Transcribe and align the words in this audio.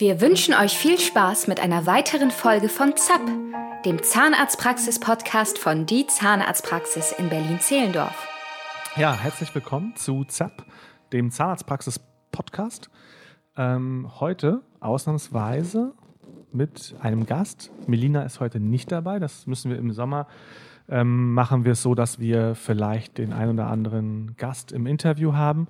Wir 0.00 0.22
wünschen 0.22 0.54
euch 0.54 0.78
viel 0.78 0.98
Spaß 0.98 1.46
mit 1.46 1.60
einer 1.60 1.84
weiteren 1.84 2.30
Folge 2.30 2.70
von 2.70 2.96
ZAP, 2.96 3.20
dem 3.84 4.02
Zahnarztpraxis-Podcast 4.02 5.58
von 5.58 5.84
Die 5.84 6.06
Zahnarztpraxis 6.06 7.12
in 7.18 7.28
Berlin-Zehlendorf. 7.28 8.26
Ja, 8.96 9.14
herzlich 9.14 9.54
willkommen 9.54 9.94
zu 9.96 10.24
ZAP, 10.24 10.64
dem 11.12 11.30
Zahnarztpraxis-Podcast. 11.30 12.88
Ähm, 13.58 14.10
heute 14.20 14.62
ausnahmsweise 14.80 15.92
mit 16.50 16.94
einem 17.02 17.26
Gast. 17.26 17.70
Melina 17.86 18.22
ist 18.22 18.40
heute 18.40 18.58
nicht 18.58 18.90
dabei. 18.90 19.18
Das 19.18 19.46
müssen 19.46 19.70
wir 19.70 19.76
im 19.76 19.92
Sommer 19.92 20.26
ähm, 20.90 21.34
machen 21.34 21.64
wir 21.64 21.72
es 21.72 21.82
so, 21.82 21.94
dass 21.94 22.18
wir 22.18 22.54
vielleicht 22.54 23.18
den 23.18 23.32
einen 23.32 23.52
oder 23.52 23.68
anderen 23.68 24.34
Gast 24.36 24.72
im 24.72 24.86
Interview 24.86 25.34
haben. 25.34 25.68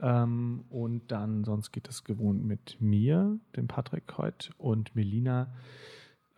Ähm, 0.00 0.64
und 0.70 1.02
dann, 1.08 1.44
sonst 1.44 1.72
geht 1.72 1.88
es 1.88 2.04
gewohnt 2.04 2.44
mit 2.44 2.80
mir, 2.80 3.38
dem 3.56 3.68
Patrick 3.68 4.04
heute, 4.18 4.50
und 4.58 4.94
Melina 4.94 5.48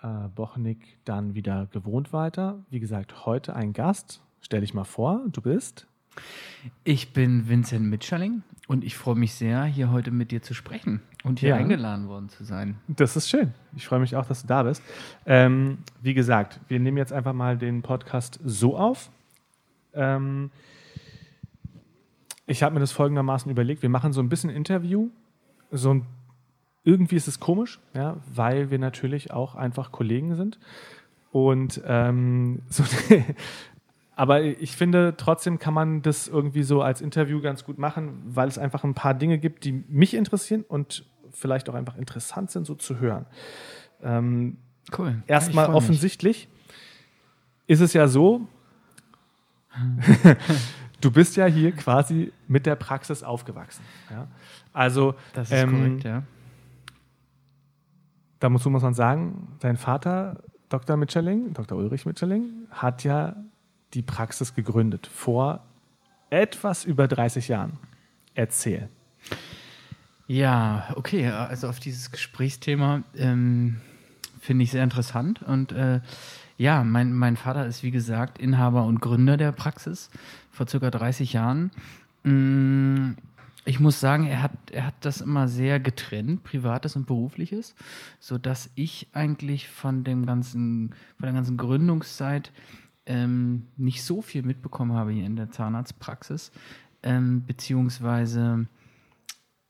äh, 0.03 0.29
Bochnik 0.35 0.99
dann 1.05 1.35
wieder 1.35 1.67
gewohnt 1.73 2.13
weiter. 2.13 2.65
Wie 2.71 2.81
gesagt, 2.81 3.27
heute 3.27 3.57
ein 3.57 3.73
Gast. 3.73 4.23
Stell 4.41 4.61
dich 4.61 4.75
mal 4.75 4.85
vor, 4.85 5.25
du 5.33 5.41
bist. 5.41 5.87
Ich 6.85 7.13
bin 7.13 7.49
Vincent 7.49 7.87
Mitscherling 7.87 8.43
und 8.67 8.85
ich 8.85 8.97
freue 8.97 9.15
mich 9.15 9.35
sehr, 9.35 9.65
hier 9.65 9.91
heute 9.91 10.11
mit 10.11 10.31
dir 10.31 10.43
zu 10.43 10.55
sprechen 10.55 11.01
und 11.23 11.41
hier 11.41 11.51
ja. 11.51 11.57
eingeladen 11.57 12.09
worden 12.09 12.29
zu 12.29 12.45
sein. 12.45 12.79
Das 12.89 13.17
ist 13.17 13.29
schön. 13.29 13.55
Ich 13.77 13.87
freue 13.87 14.01
mich 14.01 14.17
auch, 14.17 14.27
dass 14.27 14.43
du 14.43 14.49
da 14.49 14.65
bist. 14.65 14.83
Ähm, 15.27 15.79
wie 16.03 16.15
gesagt, 16.15 16.61
wir 16.69 16.81
nehmen 16.81 16.97
jetzt 16.97 17.13
einfach 17.13 17.33
mal 17.33 17.57
den 17.57 17.83
Podcast 17.83 18.41
so 18.45 18.77
auf. 18.77 19.11
Ähm, 19.95 20.51
ich 22.49 22.63
habe 22.63 22.75
mir 22.75 22.81
das 22.81 22.93
folgendermaßen 22.93 23.51
überlegt: 23.51 23.83
Wir 23.83 23.89
machen 23.89 24.13
so 24.13 24.21
ein 24.21 24.29
bisschen 24.29 24.51
Interview. 24.51 25.11
So 25.71 25.95
ein, 25.95 26.07
irgendwie 26.83 27.17
ist 27.17 27.29
es 27.29 27.39
komisch, 27.39 27.79
ja, 27.95 28.17
weil 28.35 28.71
wir 28.71 28.79
natürlich 28.79 29.31
auch 29.33 29.55
einfach 29.55 29.93
Kollegen 29.93 30.35
sind. 30.35 30.59
Und 31.31 31.81
ähm, 31.87 32.63
so, 32.71 32.85
aber 34.17 34.43
ich 34.43 34.77
finde, 34.77 35.15
trotzdem 35.17 35.59
kann 35.59 35.75
man 35.75 36.03
das 36.03 36.27
irgendwie 36.27 36.63
so 36.63 36.83
als 36.83 37.03
Interview 37.03 37.41
ganz 37.41 37.65
gut 37.65 37.79
machen, 37.79 38.23
weil 38.25 38.49
es 38.49 38.59
einfach 38.59 38.83
ein 38.83 38.95
paar 38.95 39.15
Dinge 39.15 39.39
gibt, 39.39 39.65
die 39.65 39.85
mich 39.89 40.15
interessieren 40.15 40.65
und 40.67 41.05
vielleicht 41.31 41.69
auch 41.69 41.75
einfach 41.75 41.97
interessant 41.97 42.51
sind, 42.51 42.67
so 42.67 42.75
zu 42.75 42.99
hören. 42.99 43.27
Ähm, 44.03 44.57
cool. 44.97 45.23
Erstmal 45.27 45.69
offensichtlich 45.69 46.49
ist 47.67 47.81
es 47.81 47.93
ja 47.93 48.09
so, 48.09 48.41
du 51.01 51.11
bist 51.11 51.37
ja 51.37 51.47
hier 51.47 51.73
quasi 51.73 52.33
mit 52.47 52.67
der 52.67 52.77
Praxis 52.77 53.23
aufgewachsen. 53.23 53.85
Ja? 54.11 54.27
Also, 54.73 55.15
das 55.33 55.51
ist 55.51 55.57
ähm, 55.57 55.71
korrekt, 55.71 56.05
ja. 56.05 56.23
Da 58.41 58.49
muss, 58.49 58.65
man 58.65 58.95
sagen, 58.95 59.57
dein 59.61 59.77
Vater, 59.77 60.43
Dr. 60.69 60.97
Mitscherling, 60.97 61.55
Dr. 61.55 61.77
Ulrich 61.77 62.07
Mitscherling, 62.07 62.51
hat 62.71 63.03
ja 63.03 63.35
die 63.95 64.03
Praxis 64.03 64.55
gegründet 64.55 65.09
vor 65.13 65.65
etwas 66.31 66.85
über 66.85 67.09
30 67.09 67.49
Jahren. 67.49 67.79
Erzähl. 68.35 68.89
Ja, 70.29 70.89
okay, 70.95 71.27
also 71.29 71.69
auf 71.69 71.81
dieses 71.81 72.11
Gesprächsthema 72.13 73.03
ähm, 73.17 73.81
finde 74.39 74.65
ich 74.65 74.71
sehr 74.71 74.85
interessant. 74.85 75.43
Und 75.43 75.73
äh, 75.73 76.01
ja, 76.57 76.83
mein, 76.85 77.13
mein 77.13 77.37
Vater 77.37 77.67
ist 77.67 77.83
wie 77.83 77.91
gesagt 77.91 78.39
Inhaber 78.39 78.85
und 78.85 79.01
Gründer 79.01 79.37
der 79.37 79.53
Praxis 79.53 80.11
vor 80.51 80.67
circa 80.67 80.91
30 80.91 81.33
Jahren. 81.33 81.71
Mm, 82.25 83.13
ich 83.65 83.81
muss 83.81 84.01
sagen, 84.01 84.27
er 84.27 84.43
hat, 84.43 84.53
er 84.73 84.87
hat 84.87 84.95
das 85.01 85.21
immer 85.21 85.47
sehr 85.47 85.79
getrennt, 85.79 86.43
Privates 86.43 86.97
und 86.97 87.07
Berufliches, 87.07 87.75
sodass 88.19 88.71
ich 88.75 89.09
eigentlich 89.13 89.69
von 89.69 90.05
dem 90.05 90.27
ganzen, 90.27 90.95
von 91.19 91.27
der 91.27 91.33
ganzen 91.33 91.57
Gründungszeit 91.57 92.51
ähm, 93.07 93.67
nicht 93.77 94.03
so 94.03 94.23
viel 94.23 94.43
mitbekommen 94.43 94.93
habe 94.93 95.13
hier 95.13 95.27
in 95.27 95.37
der 95.37 95.51
Zahnarztpraxis, 95.51 96.51
ähm, 97.03 97.45
beziehungsweise 97.47 98.67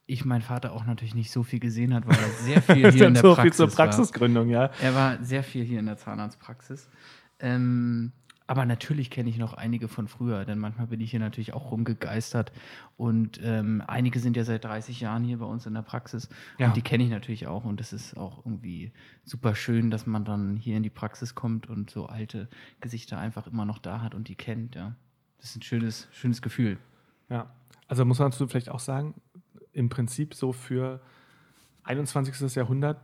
ich 0.09 0.25
mein 0.25 0.41
Vater 0.41 0.73
auch 0.73 0.85
natürlich 0.85 1.15
nicht 1.15 1.31
so 1.31 1.43
viel 1.43 1.59
gesehen 1.59 1.93
hat, 1.93 2.07
weil 2.07 2.17
er 2.17 2.29
sehr 2.29 2.61
viel 2.61 2.91
hier 2.91 3.07
in 3.07 3.13
der 3.13 3.21
so 3.21 3.35
Praxis 3.35 3.43
viel 3.43 3.53
zur 3.53 3.75
Praxisgründung, 3.75 4.47
war. 4.47 4.53
ja. 4.53 4.71
Er 4.81 4.95
war 4.95 5.23
sehr 5.23 5.43
viel 5.43 5.63
hier 5.63 5.79
in 5.79 5.85
der 5.85 5.97
Zahnarztpraxis. 5.97 6.89
Ähm, 7.39 8.11
aber 8.47 8.65
natürlich 8.65 9.11
kenne 9.11 9.29
ich 9.29 9.37
noch 9.37 9.53
einige 9.53 9.87
von 9.87 10.07
früher, 10.07 10.43
denn 10.43 10.57
manchmal 10.57 10.87
bin 10.87 10.99
ich 11.01 11.11
hier 11.11 11.19
natürlich 11.19 11.53
auch 11.53 11.69
rumgegeistert. 11.69 12.51
Und 12.97 13.39
ähm, 13.43 13.83
einige 13.85 14.19
sind 14.19 14.35
ja 14.35 14.43
seit 14.43 14.65
30 14.65 14.99
Jahren 14.99 15.23
hier 15.23 15.37
bei 15.37 15.45
uns 15.45 15.67
in 15.67 15.75
der 15.75 15.83
Praxis. 15.83 16.29
Ja. 16.57 16.67
Und 16.67 16.75
die 16.75 16.81
kenne 16.81 17.03
ich 17.03 17.11
natürlich 17.11 17.45
auch. 17.45 17.63
Und 17.63 17.79
das 17.79 17.93
ist 17.93 18.17
auch 18.17 18.43
irgendwie 18.43 18.91
super 19.23 19.53
schön, 19.53 19.91
dass 19.91 20.07
man 20.07 20.25
dann 20.25 20.55
hier 20.55 20.77
in 20.77 20.81
die 20.81 20.89
Praxis 20.89 21.35
kommt 21.35 21.69
und 21.69 21.91
so 21.91 22.07
alte 22.07 22.49
Gesichter 22.81 23.19
einfach 23.19 23.45
immer 23.45 23.65
noch 23.65 23.77
da 23.77 24.01
hat 24.01 24.15
und 24.15 24.27
die 24.27 24.35
kennt. 24.35 24.73
Ja. 24.73 24.95
Das 25.37 25.51
ist 25.51 25.57
ein 25.57 25.61
schönes, 25.61 26.07
schönes 26.11 26.41
Gefühl. 26.41 26.79
Ja, 27.29 27.51
also 27.87 28.05
muss 28.05 28.19
man 28.19 28.29
dazu 28.29 28.47
vielleicht 28.47 28.69
auch 28.69 28.79
sagen, 28.79 29.15
im 29.73 29.89
Prinzip 29.89 30.33
so 30.33 30.51
für 30.51 30.99
21. 31.83 32.55
Jahrhundert 32.55 32.99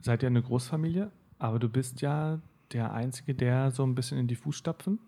seid 0.00 0.22
ihr 0.22 0.28
eine 0.28 0.42
Großfamilie, 0.42 1.10
aber 1.38 1.58
du 1.58 1.68
bist 1.68 2.00
ja 2.00 2.40
der 2.72 2.92
Einzige, 2.92 3.34
der 3.34 3.70
so 3.70 3.84
ein 3.84 3.94
bisschen 3.94 4.18
in 4.18 4.26
die 4.26 4.34
Fußstapfen 4.34 4.98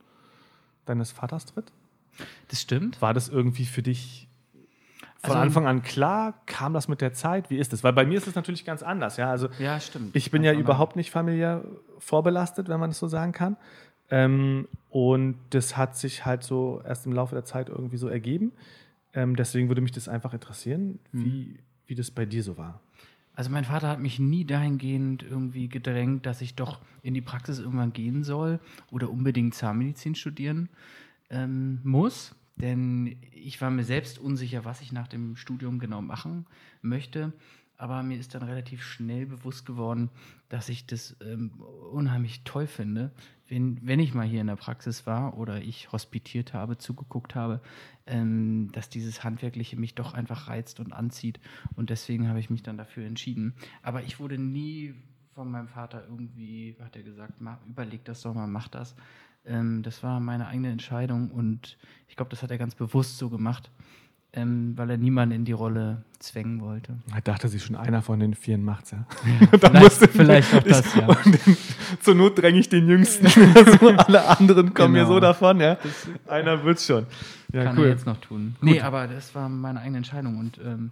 deines 0.86 1.12
Vaters 1.12 1.46
tritt. 1.46 1.72
Das 2.48 2.60
stimmt. 2.60 3.00
War 3.02 3.14
das 3.14 3.28
irgendwie 3.28 3.64
für 3.64 3.82
dich 3.82 4.28
von 5.20 5.32
also, 5.32 5.42
Anfang 5.42 5.66
an 5.66 5.82
klar? 5.82 6.34
Kam 6.46 6.74
das 6.74 6.88
mit 6.88 7.00
der 7.00 7.12
Zeit? 7.12 7.50
Wie 7.50 7.58
ist 7.58 7.72
das? 7.72 7.82
Weil 7.82 7.92
bei 7.92 8.06
mir 8.06 8.18
ist 8.18 8.26
es 8.26 8.34
natürlich 8.34 8.64
ganz 8.64 8.82
anders. 8.82 9.16
Ja, 9.16 9.30
also 9.30 9.48
ja 9.58 9.80
stimmt. 9.80 10.14
Ich 10.14 10.30
bin 10.30 10.42
ganz 10.42 10.54
ja 10.54 10.60
überhaupt 10.60 10.96
nicht 10.96 11.10
familiär 11.10 11.64
vorbelastet, 11.98 12.68
wenn 12.68 12.78
man 12.78 12.90
das 12.90 12.98
so 12.98 13.08
sagen 13.08 13.32
kann. 13.32 13.56
Ähm, 14.10 14.68
und 14.90 15.36
das 15.50 15.76
hat 15.76 15.96
sich 15.96 16.24
halt 16.24 16.42
so 16.44 16.80
erst 16.84 17.06
im 17.06 17.12
Laufe 17.12 17.34
der 17.34 17.44
Zeit 17.44 17.68
irgendwie 17.68 17.98
so 17.98 18.08
ergeben. 18.08 18.52
Ähm, 19.14 19.36
deswegen 19.36 19.68
würde 19.68 19.80
mich 19.80 19.92
das 19.92 20.08
einfach 20.08 20.34
interessieren, 20.34 20.98
hm. 21.12 21.24
wie, 21.24 21.58
wie 21.86 21.94
das 21.94 22.10
bei 22.10 22.26
dir 22.26 22.42
so 22.42 22.56
war. 22.56 22.80
Also 23.38 23.50
mein 23.50 23.64
Vater 23.64 23.88
hat 23.88 24.00
mich 24.00 24.18
nie 24.18 24.44
dahingehend 24.44 25.22
irgendwie 25.22 25.68
gedrängt, 25.68 26.26
dass 26.26 26.40
ich 26.40 26.56
doch 26.56 26.80
in 27.02 27.14
die 27.14 27.20
Praxis 27.20 27.60
irgendwann 27.60 27.92
gehen 27.92 28.24
soll 28.24 28.58
oder 28.90 29.10
unbedingt 29.10 29.54
Zahnmedizin 29.54 30.16
studieren 30.16 30.68
ähm, 31.30 31.78
muss. 31.84 32.34
Denn 32.56 33.16
ich 33.32 33.60
war 33.60 33.70
mir 33.70 33.84
selbst 33.84 34.18
unsicher, 34.18 34.64
was 34.64 34.80
ich 34.80 34.90
nach 34.90 35.06
dem 35.06 35.36
Studium 35.36 35.78
genau 35.78 36.02
machen 36.02 36.46
möchte. 36.82 37.32
Aber 37.76 38.02
mir 38.02 38.18
ist 38.18 38.34
dann 38.34 38.42
relativ 38.42 38.82
schnell 38.82 39.26
bewusst 39.26 39.64
geworden, 39.64 40.10
dass 40.48 40.68
ich 40.68 40.86
das 40.86 41.14
ähm, 41.20 41.52
unheimlich 41.92 42.42
toll 42.42 42.66
finde, 42.66 43.12
wenn, 43.48 43.78
wenn 43.82 44.00
ich 44.00 44.14
mal 44.14 44.26
hier 44.26 44.40
in 44.40 44.46
der 44.46 44.56
Praxis 44.56 45.06
war 45.06 45.36
oder 45.38 45.60
ich 45.60 45.90
hospitiert 45.92 46.52
habe, 46.52 46.78
zugeguckt 46.78 47.34
habe, 47.34 47.60
ähm, 48.06 48.70
dass 48.72 48.88
dieses 48.88 49.24
Handwerkliche 49.24 49.76
mich 49.76 49.94
doch 49.94 50.14
einfach 50.14 50.48
reizt 50.48 50.80
und 50.80 50.92
anzieht. 50.92 51.40
Und 51.74 51.90
deswegen 51.90 52.28
habe 52.28 52.40
ich 52.40 52.50
mich 52.50 52.62
dann 52.62 52.76
dafür 52.76 53.06
entschieden. 53.06 53.54
Aber 53.82 54.02
ich 54.02 54.20
wurde 54.20 54.38
nie 54.38 54.94
von 55.34 55.50
meinem 55.50 55.68
Vater 55.68 56.04
irgendwie, 56.08 56.76
hat 56.80 56.96
er 56.96 57.02
gesagt, 57.02 57.40
mach, 57.40 57.58
überleg 57.66 58.04
das 58.04 58.22
doch 58.22 58.34
mal, 58.34 58.46
mach 58.46 58.68
das. 58.68 58.94
Ähm, 59.44 59.82
das 59.82 60.02
war 60.02 60.20
meine 60.20 60.48
eigene 60.48 60.70
Entscheidung 60.70 61.30
und 61.30 61.78
ich 62.08 62.16
glaube, 62.16 62.30
das 62.30 62.42
hat 62.42 62.50
er 62.50 62.58
ganz 62.58 62.74
bewusst 62.74 63.18
so 63.18 63.30
gemacht 63.30 63.70
ähm, 64.38 64.72
weil 64.76 64.90
er 64.90 64.96
niemanden 64.96 65.34
in 65.34 65.44
die 65.44 65.52
Rolle 65.52 66.04
zwängen 66.20 66.60
wollte. 66.60 66.96
Er 67.14 67.20
dachte 67.20 67.48
sich 67.48 67.64
schon, 67.64 67.76
einer 67.76 68.02
von 68.02 68.20
den 68.20 68.34
Vieren 68.34 68.64
macht's, 68.64 68.92
ja. 68.92 69.06
ja 69.40 69.58
vielleicht, 69.58 69.96
vielleicht 70.10 70.54
auch 70.54 70.62
das, 70.62 70.94
ja. 70.94 71.06
Den, 71.06 71.56
zur 72.00 72.14
Not 72.14 72.38
dränge 72.38 72.58
ich 72.58 72.68
den 72.68 72.88
Jüngsten. 72.88 73.26
also 73.54 73.88
alle 73.88 74.26
anderen 74.26 74.74
kommen 74.74 74.94
genau. 74.94 75.06
mir 75.06 75.12
so 75.12 75.20
davon, 75.20 75.60
ja. 75.60 75.76
Das, 75.76 76.08
einer 76.28 76.64
wird's 76.64 76.86
schon. 76.86 77.06
Ja, 77.52 77.64
kann 77.64 77.78
cool. 77.78 77.84
er 77.84 77.90
jetzt 77.90 78.06
noch 78.06 78.18
tun. 78.18 78.56
Gut. 78.60 78.70
Nee, 78.70 78.80
aber 78.80 79.06
das 79.06 79.34
war 79.34 79.48
meine 79.48 79.80
eigene 79.80 79.98
Entscheidung 79.98 80.38
und 80.38 80.58
ähm, 80.64 80.90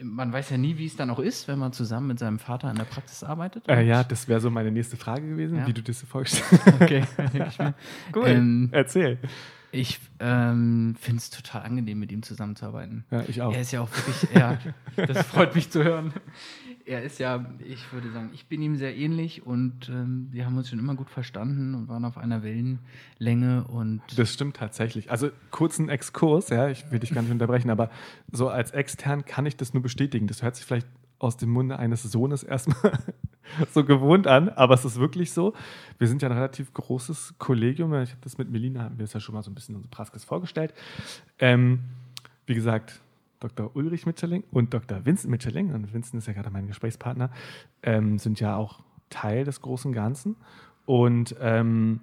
man 0.00 0.32
weiß 0.32 0.50
ja 0.50 0.58
nie, 0.58 0.76
wie 0.76 0.86
es 0.86 0.96
dann 0.96 1.08
auch 1.10 1.20
ist, 1.20 1.48
wenn 1.48 1.58
man 1.58 1.72
zusammen 1.72 2.08
mit 2.08 2.18
seinem 2.18 2.38
Vater 2.38 2.70
in 2.70 2.76
der 2.76 2.84
Praxis 2.84 3.22
arbeitet. 3.22 3.68
Äh, 3.68 3.82
ja, 3.82 4.04
das 4.04 4.28
wäre 4.28 4.40
so 4.40 4.50
meine 4.50 4.70
nächste 4.70 4.96
Frage 4.96 5.26
gewesen, 5.26 5.58
ja. 5.58 5.66
wie 5.66 5.72
du 5.72 5.82
das 5.82 6.00
dir 6.00 6.06
vorgestellt 6.06 6.44
hast. 6.66 6.82
Okay, 6.82 7.04
cool. 8.14 8.26
Ähm, 8.26 8.68
Erzähl. 8.72 9.18
Ich 9.76 10.00
ähm, 10.20 10.96
finde 10.98 11.18
es 11.18 11.28
total 11.28 11.62
angenehm, 11.62 11.98
mit 11.98 12.10
ihm 12.10 12.22
zusammenzuarbeiten. 12.22 13.04
Ja, 13.10 13.24
ich 13.28 13.42
auch. 13.42 13.52
Er 13.52 13.60
ist 13.60 13.72
ja 13.72 13.82
auch 13.82 13.90
wirklich, 13.90 14.34
er, 14.34 14.58
das 15.06 15.26
freut 15.26 15.54
mich 15.54 15.70
zu 15.70 15.84
hören. 15.84 16.14
Er 16.86 17.02
ist 17.02 17.18
ja, 17.18 17.44
ich 17.58 17.92
würde 17.92 18.10
sagen, 18.10 18.30
ich 18.32 18.46
bin 18.46 18.62
ihm 18.62 18.76
sehr 18.76 18.96
ähnlich 18.96 19.44
und 19.44 19.90
ähm, 19.90 20.28
wir 20.30 20.46
haben 20.46 20.56
uns 20.56 20.70
schon 20.70 20.78
immer 20.78 20.94
gut 20.94 21.10
verstanden 21.10 21.74
und 21.74 21.88
waren 21.88 22.06
auf 22.06 22.16
einer 22.16 22.42
Wellenlänge 22.42 23.64
und. 23.64 24.00
Das 24.16 24.32
stimmt 24.32 24.56
tatsächlich. 24.56 25.10
Also 25.10 25.28
kurzen 25.50 25.90
Exkurs, 25.90 26.48
ja, 26.48 26.68
ich 26.68 26.90
will 26.90 26.98
dich 26.98 27.12
gar 27.12 27.20
nicht 27.20 27.32
unterbrechen, 27.32 27.68
aber 27.68 27.90
so 28.32 28.48
als 28.48 28.70
extern 28.70 29.26
kann 29.26 29.44
ich 29.44 29.58
das 29.58 29.74
nur 29.74 29.82
bestätigen. 29.82 30.26
Das 30.26 30.42
hört 30.42 30.56
sich 30.56 30.64
vielleicht 30.64 30.86
aus 31.18 31.36
dem 31.36 31.50
Munde 31.50 31.78
eines 31.78 32.02
Sohnes 32.02 32.42
erstmal 32.42 32.98
so 33.72 33.84
gewohnt 33.84 34.26
an, 34.26 34.48
aber 34.48 34.74
es 34.74 34.84
ist 34.84 34.98
wirklich 34.98 35.32
so. 35.32 35.54
Wir 35.98 36.08
sind 36.08 36.22
ja 36.22 36.28
ein 36.28 36.36
relativ 36.36 36.72
großes 36.72 37.34
Kollegium. 37.38 37.94
Ich 37.94 38.10
habe 38.10 38.20
das 38.22 38.38
mit 38.38 38.50
Melina, 38.50 38.84
haben 38.84 38.98
wir 38.98 39.04
es 39.04 39.12
ja 39.12 39.20
schon 39.20 39.34
mal 39.34 39.42
so 39.42 39.50
ein 39.50 39.54
bisschen 39.54 39.74
in 39.74 39.76
unserer 39.76 39.90
Praxis 39.90 40.24
vorgestellt. 40.24 40.74
Ähm, 41.38 41.80
wie 42.46 42.54
gesagt, 42.54 43.00
Dr. 43.40 43.74
Ulrich 43.74 44.06
Mitscherling 44.06 44.44
und 44.50 44.72
Dr. 44.72 45.04
Vincent 45.04 45.30
Mitscherling, 45.30 45.72
und 45.72 45.92
Vincent 45.92 46.14
ist 46.14 46.26
ja 46.26 46.32
gerade 46.32 46.50
mein 46.50 46.66
Gesprächspartner, 46.66 47.30
ähm, 47.82 48.18
sind 48.18 48.40
ja 48.40 48.56
auch 48.56 48.80
Teil 49.10 49.44
des 49.44 49.60
großen 49.60 49.92
Ganzen. 49.92 50.36
Und 50.84 51.34
ähm, 51.40 52.00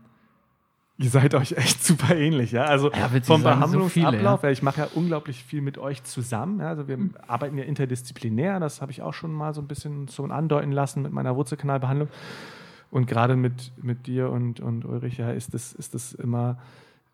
ihr 0.97 1.09
seid 1.09 1.33
euch 1.33 1.53
echt 1.53 1.83
super 1.83 2.15
ähnlich, 2.15 2.51
ja. 2.51 2.65
Also 2.65 2.91
Ja, 2.91 3.07
vom 3.07 3.21
sagen, 3.21 3.25
so 3.25 3.37
Behandlungsablauf, 3.37 3.91
viele, 3.91 4.23
ja. 4.23 4.49
ich 4.49 4.61
mache 4.61 4.81
ja 4.81 4.87
unglaublich 4.93 5.43
viel 5.43 5.61
mit 5.61 5.77
euch 5.77 6.03
zusammen. 6.03 6.59
Ja? 6.59 6.69
Also 6.69 6.87
wir 6.87 6.97
arbeiten 7.27 7.57
ja 7.57 7.63
interdisziplinär, 7.63 8.59
das 8.59 8.81
habe 8.81 8.91
ich 8.91 9.01
auch 9.01 9.13
schon 9.13 9.31
mal 9.31 9.53
so 9.53 9.61
ein 9.61 9.67
bisschen 9.67 10.07
so 10.07 10.23
andeuten 10.25 10.71
lassen 10.71 11.01
mit 11.01 11.11
meiner 11.11 11.35
Wurzelkanalbehandlung. 11.35 12.09
Und 12.91 13.07
gerade 13.07 13.35
mit, 13.35 13.71
mit 13.81 14.05
dir 14.05 14.29
und, 14.29 14.59
und 14.59 14.85
Ulrich, 14.85 15.17
ja, 15.17 15.31
ist 15.31 15.55
das, 15.55 15.73
ist 15.73 15.95
das 15.95 16.13
immer 16.13 16.59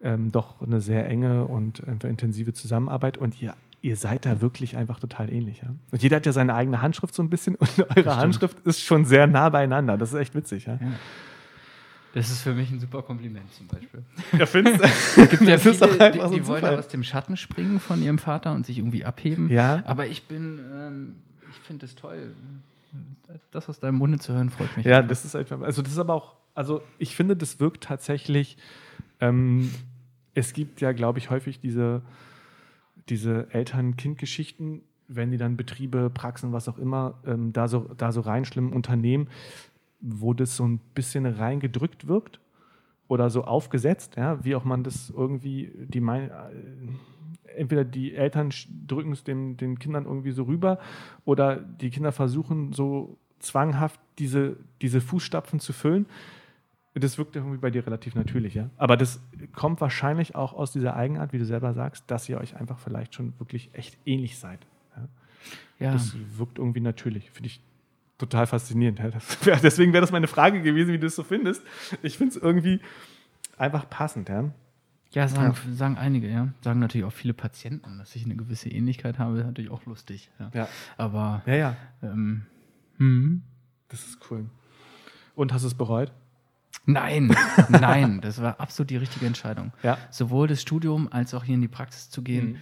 ähm, 0.02 0.30
doch 0.30 0.62
eine 0.62 0.82
sehr 0.82 1.08
enge 1.08 1.46
und 1.46 1.88
einfach 1.88 2.10
intensive 2.10 2.52
Zusammenarbeit. 2.52 3.18
Und 3.18 3.42
ihr, 3.42 3.54
ihr 3.82 3.96
seid 3.96 4.26
da 4.26 4.42
wirklich 4.42 4.76
einfach 4.76 5.00
total 5.00 5.32
ähnlich. 5.32 5.62
Ja? 5.62 5.70
Und 5.92 6.04
jeder 6.04 6.18
hat 6.18 6.26
ja 6.26 6.34
seine 6.34 6.54
eigene 6.54 6.82
Handschrift 6.82 7.16
so 7.16 7.24
ein 7.24 7.30
bisschen 7.30 7.56
und 7.56 7.86
eure 7.96 8.18
Handschrift 8.18 8.60
ist 8.66 8.82
schon 8.82 9.06
sehr 9.06 9.26
nah 9.26 9.48
beieinander. 9.48 9.98
Das 9.98 10.10
ist 10.12 10.20
echt 10.20 10.36
witzig. 10.36 10.66
Ja, 10.66 10.74
Ja. 10.74 10.92
Das 12.14 12.30
ist 12.30 12.42
für 12.42 12.54
mich 12.54 12.72
ein 12.72 12.80
super 12.80 13.04
Kompliment 13.04 13.54
zum 13.54 13.68
Beispiel. 13.68 14.04
ja 14.38 14.46
findest 14.46 14.84
Es 15.18 15.30
gibt 15.30 15.44
ja 15.44 15.58
viele, 15.58 15.74
die, 16.12 16.20
so 16.20 16.30
die 16.30 16.48
wollen 16.48 16.66
aus 16.66 16.88
dem 16.88 17.04
Schatten 17.04 17.38
springen 17.38 17.80
von 17.80 18.02
ihrem 18.02 18.18
Vater 18.18 18.54
und 18.54 18.66
sich 18.66 18.80
irgendwie 18.80 19.06
abheben. 19.06 19.50
Ja. 19.50 19.84
Aber 19.86 20.08
ich 20.08 20.24
bin, 20.24 20.60
ähm, 20.74 21.16
ich 21.52 21.58
finde 21.60 21.86
es 21.86 21.96
toll. 21.96 22.34
Das 23.52 23.70
aus 23.70 23.80
deinem 23.80 23.96
Munde 23.96 24.18
zu 24.18 24.34
hören, 24.34 24.50
freut 24.50 24.76
mich. 24.76 24.86
Ja, 24.86 25.04
das 25.04 25.24
ist 25.24 25.36
einfach, 25.36 25.62
also 25.62 25.84
das 25.84 25.92
ist 25.92 26.00
aber 26.00 26.16
auch, 26.16 26.36
also 26.56 26.82
ich 26.98 27.16
finde, 27.16 27.36
das 27.36 27.60
wirkt 27.60 27.84
tatsächlich, 27.84 28.58
ähm, 29.20 29.72
es 30.34 30.54
gibt 30.54 30.82
ja, 30.82 30.94
glaube 30.94 31.20
ich, 31.20 31.30
häufig 31.30 31.60
diese, 31.60 32.02
diese 33.08 33.48
Eltern-Kind-Geschichten, 33.52 34.82
wenn 35.08 35.30
die 35.32 35.38
dann 35.38 35.58
Betriebe, 35.58 36.10
Praxen, 36.10 36.54
was 36.54 36.68
auch 36.68 36.78
immer, 36.80 37.20
ähm, 37.26 37.54
da, 37.54 37.68
so, 37.68 37.92
da 37.98 38.12
so 38.12 38.22
reinschlimmen 38.22 38.74
Unternehmen, 38.74 39.28
wo 40.02 40.34
das 40.34 40.56
so 40.56 40.66
ein 40.66 40.80
bisschen 40.94 41.26
reingedrückt 41.26 42.08
wirkt 42.08 42.40
oder 43.08 43.30
so 43.30 43.44
aufgesetzt, 43.44 44.16
ja, 44.18 44.44
wie 44.44 44.56
auch 44.56 44.64
man 44.64 44.84
das 44.84 45.10
irgendwie, 45.10 45.72
die 45.88 46.00
mein, 46.00 46.30
äh, 46.30 46.34
entweder 47.56 47.84
die 47.84 48.16
Eltern 48.16 48.52
drücken 48.88 49.12
es 49.12 49.24
den, 49.24 49.58
den 49.58 49.80
Kindern 49.80 50.06
irgendwie 50.06 50.32
so 50.32 50.44
rüber 50.44 50.80
oder 51.26 51.58
die 51.58 51.90
Kinder 51.90 52.12
versuchen 52.12 52.74
so 52.74 53.18
zwanghaft 53.40 54.00
diese, 54.20 54.58
diese 54.82 55.02
Fußstapfen 55.02 55.60
zu 55.60 55.74
füllen. 55.74 56.06
Das 56.94 57.18
wirkt 57.18 57.36
irgendwie 57.36 57.58
bei 57.58 57.72
dir 57.72 57.86
relativ 57.86 58.16
natürlich, 58.16 58.56
ja. 58.56 58.70
Aber 58.78 58.98
das 58.98 59.22
kommt 59.54 59.80
wahrscheinlich 59.80 60.36
auch 60.36 60.54
aus 60.54 60.72
dieser 60.72 60.96
Eigenart, 60.96 61.32
wie 61.34 61.38
du 61.38 61.46
selber 61.46 61.74
sagst, 61.74 62.04
dass 62.08 62.28
ihr 62.28 62.38
euch 62.40 62.58
einfach 62.58 62.80
vielleicht 62.80 63.16
schon 63.16 63.34
wirklich 63.40 63.70
echt 63.74 63.98
ähnlich 64.06 64.38
seid. 64.38 64.60
Ja. 64.96 65.08
ja. 65.80 65.94
Das 65.94 66.16
wirkt 66.38 66.58
irgendwie 66.58 66.82
natürlich. 66.82 67.32
Finde 67.32 67.48
ich 67.48 67.62
total 68.20 68.46
faszinierend. 68.46 69.00
Ja. 69.00 69.10
Wär, 69.46 69.58
deswegen 69.58 69.94
wäre 69.94 70.02
das 70.02 70.12
meine 70.12 70.28
Frage 70.28 70.62
gewesen, 70.62 70.94
wie 70.94 71.00
du 71.00 71.08
es 71.08 71.16
so 71.16 71.24
findest. 71.24 71.64
Ich 72.04 72.18
finde 72.18 72.36
es 72.36 72.42
irgendwie 72.42 72.82
einfach 73.58 73.90
passend. 73.90 74.30
Ja. 74.30 74.52
Ja, 75.12 75.28
sagen, 75.28 75.56
sagen 75.74 75.98
einige, 75.98 76.30
ja. 76.30 76.50
Sagen 76.62 76.80
natürlich 76.80 77.06
auch 77.06 77.14
viele 77.14 77.34
Patienten, 77.34 77.98
dass 77.98 78.16
ich 78.16 78.26
eine 78.26 78.36
gewisse 78.36 78.70
Ähnlichkeit 78.70 79.18
habe, 79.18 79.40
ist 79.40 79.46
natürlich 79.46 79.72
auch 79.72 79.86
lustig. 79.86 80.30
Ja. 80.40 80.52
Ja. 80.54 80.68
Aber 80.98 81.42
ja, 81.48 81.56
ja, 81.56 81.78
ähm, 82.04 82.46
hm. 82.98 83.42
das 83.88 84.06
ist 84.06 84.20
cool. 84.30 84.46
Und 85.34 85.52
hast 85.52 85.64
du 85.64 85.68
es 85.68 85.74
bereut? 85.74 86.12
nein, 86.86 87.36
nein, 87.70 88.22
das 88.22 88.42
war 88.42 88.60
absolut 88.60 88.90
die 88.90 88.98
richtige 88.98 89.26
Entscheidung. 89.26 89.72
Ja. 89.84 89.98
Sowohl 90.10 90.48
das 90.48 90.62
Studium 90.62 91.12
als 91.12 91.34
auch 91.34 91.44
hier 91.44 91.56
in 91.56 91.62
die 91.62 91.68
Praxis 91.68 92.10
zu 92.10 92.22
gehen. 92.22 92.52
Mhm. 92.52 92.58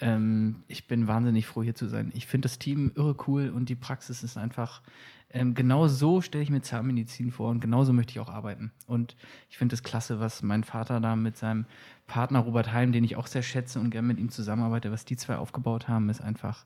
Ähm, 0.00 0.62
ich 0.66 0.86
bin 0.86 1.06
wahnsinnig 1.06 1.46
froh, 1.46 1.62
hier 1.62 1.74
zu 1.74 1.86
sein. 1.86 2.10
Ich 2.14 2.26
finde 2.26 2.46
das 2.46 2.58
Team 2.58 2.92
irre 2.94 3.16
cool 3.26 3.50
und 3.50 3.68
die 3.68 3.74
Praxis 3.74 4.22
ist 4.22 4.36
einfach, 4.36 4.82
ähm, 5.30 5.54
genau 5.54 5.88
so 5.88 6.20
stelle 6.20 6.42
ich 6.42 6.50
mir 6.50 6.62
Zahnmedizin 6.62 7.30
vor 7.30 7.50
und 7.50 7.60
genauso 7.60 7.92
möchte 7.92 8.12
ich 8.12 8.20
auch 8.20 8.28
arbeiten. 8.30 8.72
Und 8.86 9.16
ich 9.48 9.58
finde 9.58 9.74
es 9.74 9.82
klasse, 9.82 10.18
was 10.18 10.42
mein 10.42 10.64
Vater 10.64 11.00
da 11.00 11.16
mit 11.16 11.36
seinem 11.36 11.66
Partner 12.06 12.40
Robert 12.40 12.72
Heim, 12.72 12.92
den 12.92 13.04
ich 13.04 13.16
auch 13.16 13.26
sehr 13.26 13.42
schätze 13.42 13.78
und 13.78 13.90
gerne 13.90 14.08
mit 14.08 14.18
ihm 14.18 14.30
zusammenarbeite, 14.30 14.90
was 14.90 15.04
die 15.04 15.16
zwei 15.16 15.36
aufgebaut 15.36 15.86
haben, 15.86 16.08
ist 16.08 16.20
einfach 16.20 16.64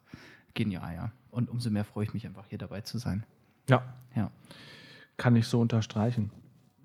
genial, 0.54 0.94
ja. 0.94 1.12
Und 1.30 1.50
umso 1.50 1.68
mehr 1.70 1.84
freue 1.84 2.04
ich 2.04 2.14
mich 2.14 2.26
einfach, 2.26 2.46
hier 2.48 2.58
dabei 2.58 2.80
zu 2.82 2.98
sein. 2.98 3.24
Ja, 3.68 3.82
Ja. 4.14 4.30
kann 5.16 5.36
ich 5.36 5.46
so 5.46 5.60
unterstreichen. 5.60 6.30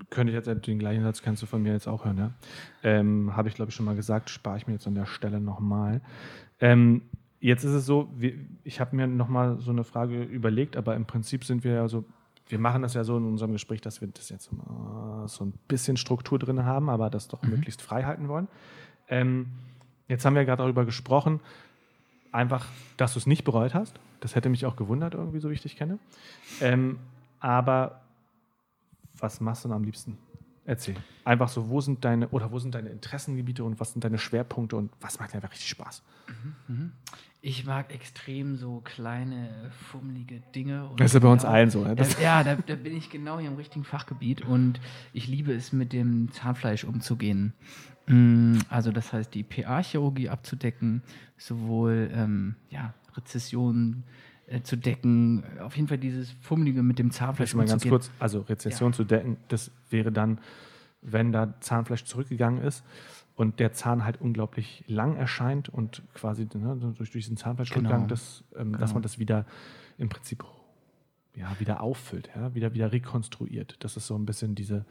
Könnte 0.10 0.32
ich 0.32 0.46
jetzt 0.46 0.68
den 0.68 0.80
gleichen 0.80 1.04
Satz 1.04 1.22
kannst 1.22 1.42
du 1.42 1.46
von 1.46 1.62
mir 1.62 1.74
jetzt 1.74 1.88
auch 1.88 2.06
hören, 2.06 2.18
ja? 2.18 2.32
Ähm, 2.84 3.36
Habe 3.36 3.50
ich, 3.50 3.56
glaube 3.56 3.70
ich, 3.70 3.76
schon 3.76 3.86
mal 3.86 3.96
gesagt, 3.96 4.30
spare 4.30 4.58
ich 4.58 4.68
mir 4.68 4.74
jetzt 4.74 4.88
an 4.88 4.96
der 4.96 5.06
Stelle 5.06 5.40
nochmal. 5.40 6.02
Ähm, 6.60 7.02
jetzt 7.40 7.64
ist 7.64 7.72
es 7.72 7.86
so, 7.86 8.10
wir, 8.16 8.34
ich 8.64 8.80
habe 8.80 8.96
mir 8.96 9.08
nochmal 9.08 9.60
so 9.60 9.72
eine 9.72 9.84
Frage 9.84 10.24
überlegt, 10.24 10.78
aber 10.78 10.96
im 10.96 11.06
Prinzip 11.06 11.44
sind 11.44 11.64
wir 11.64 11.74
ja 11.74 11.88
so, 11.88 12.06
wir 12.48 12.60
machen 12.60 12.82
das 12.82 12.94
ja 12.94 13.04
so 13.04 13.18
in 13.18 13.26
unserem 13.26 13.52
Gespräch, 13.52 13.82
dass 13.82 14.02
wir 14.02 14.08
das 14.08 14.30
jetzt 14.30 14.52
äh, 14.52 15.28
so 15.28 15.46
ein 15.46 15.54
bisschen 15.68 15.98
Struktur 15.98 16.40
drin 16.40 16.66
haben, 16.66 16.90
aber 16.90 17.10
das 17.10 17.28
doch 17.28 17.44
möglichst 17.44 17.82
frei 17.82 18.04
halten 18.04 18.28
wollen. 18.28 18.48
Ähm, 19.08 19.48
jetzt 20.08 20.26
haben 20.26 20.36
wir 20.36 20.46
gerade 20.46 20.64
darüber 20.64 20.86
gesprochen, 20.86 21.40
einfach, 22.32 22.66
dass 22.98 23.14
du 23.14 23.20
es 23.20 23.28
nicht 23.28 23.44
bereut 23.44 23.74
hast. 23.74 24.00
Das 24.20 24.36
hätte 24.36 24.50
mich 24.50 24.66
auch 24.66 24.76
gewundert, 24.76 25.14
irgendwie, 25.14 25.40
so 25.40 25.50
wie 25.50 25.54
ich 25.54 25.62
dich 25.62 25.78
kenne. 25.78 26.00
Ähm, 26.62 27.00
aber 27.40 28.02
was 29.22 29.40
machst 29.42 29.64
du 29.64 29.70
denn 29.70 29.76
am 29.78 29.84
liebsten? 29.84 30.18
Erzähl. 30.66 30.96
Einfach 31.26 31.50
so, 31.50 31.70
wo 31.70 31.82
sind 31.82 32.06
deine 32.06 32.28
oder 32.30 32.52
wo 32.52 32.60
sind 32.60 32.76
deine 32.76 32.90
Interessengebiete 32.90 33.64
und 33.64 33.80
was 33.80 33.92
sind 33.94 34.04
deine 34.04 34.20
Schwerpunkte 34.20 34.76
und 34.76 34.92
was 35.02 35.20
macht 35.20 35.32
dir 35.32 35.36
einfach 35.38 35.52
richtig 35.52 35.70
Spaß? 35.70 36.04
Ich 37.42 37.66
mag 37.66 37.92
extrem 37.94 38.56
so 38.56 38.82
kleine, 38.84 39.72
fummelige 39.90 40.42
Dinge. 40.54 40.88
Und 40.90 41.00
Das 41.00 41.08
ist 41.08 41.14
ja 41.16 41.20
bei 41.22 41.30
uns 41.32 41.42
genau- 41.42 41.54
allen 41.54 41.70
so. 41.72 41.84
Ne? 41.84 41.96
Da, 41.96 42.06
ja, 42.22 42.44
da, 42.44 42.56
da 42.56 42.76
bin 42.76 42.96
ich 42.96 43.10
genau 43.10 43.40
hier 43.40 43.50
im 43.50 43.56
richtigen 43.56 43.84
Fachgebiet 43.86 44.42
und 44.44 44.80
ich 45.14 45.28
liebe 45.28 45.54
es, 45.54 45.72
mit 45.74 45.92
dem 45.94 46.32
Zahnfleisch 46.34 46.84
umzugehen. 46.84 47.54
Mm, 48.08 48.58
Also 48.70 48.92
das 48.92 49.12
heißt, 49.14 49.34
die 49.34 49.44
PA-Chirurgie 49.44 50.30
abzudecken, 50.30 51.02
sowohl 51.38 52.12
ähm, 52.14 52.56
ja, 52.70 52.94
Rezessionen 53.16 54.04
äh, 54.50 54.62
zu 54.62 54.76
decken, 54.78 55.44
auf 55.60 55.76
jeden 55.76 55.88
Fall 55.88 55.98
dieses 55.98 56.32
Fummelige 56.42 56.84
mit 56.84 57.00
dem 57.00 57.12
Zahnfleisch 57.12 57.52
Vielleicht 57.52 57.68
mal 57.68 57.72
ganz 57.72 57.88
kurz, 57.88 58.12
also 58.20 58.42
Rezession 58.42 58.94
zu 58.94 59.04
decken, 59.04 59.38
das 59.48 59.72
wäre 59.90 60.12
dann, 60.12 60.40
wenn 61.02 61.32
da 61.32 61.60
Zahnfleisch 61.62 62.04
zurückgegangen 62.06 62.62
ist 62.62 62.84
und 63.36 63.60
der 63.60 63.74
Zahn 63.74 64.04
halt 64.04 64.20
unglaublich 64.20 64.84
lang 64.88 65.16
erscheint 65.16 65.70
und 65.70 66.04
quasi 66.14 66.48
ne, 66.54 66.94
durch 66.98 67.12
diesen 67.12 67.38
Zahnfleischrückgang, 67.38 68.02
Genau. 68.02 68.08
das, 68.08 68.44
ähm, 68.58 68.74
dass 68.74 68.82
Genau. 68.82 68.94
man 68.96 69.04
das 69.04 69.20
wieder 69.20 69.46
im 69.98 70.10
Prinzip 70.10 70.44
ja, 71.36 71.58
wieder 71.60 71.82
auffüllt, 71.82 72.30
ja, 72.36 72.54
wieder, 72.54 72.74
wieder 72.74 72.92
rekonstruiert. 72.92 73.78
Das 73.80 73.96
ist 73.96 74.08
so 74.08 74.16
ein 74.16 74.26
bisschen 74.26 74.56
diese, 74.56 74.86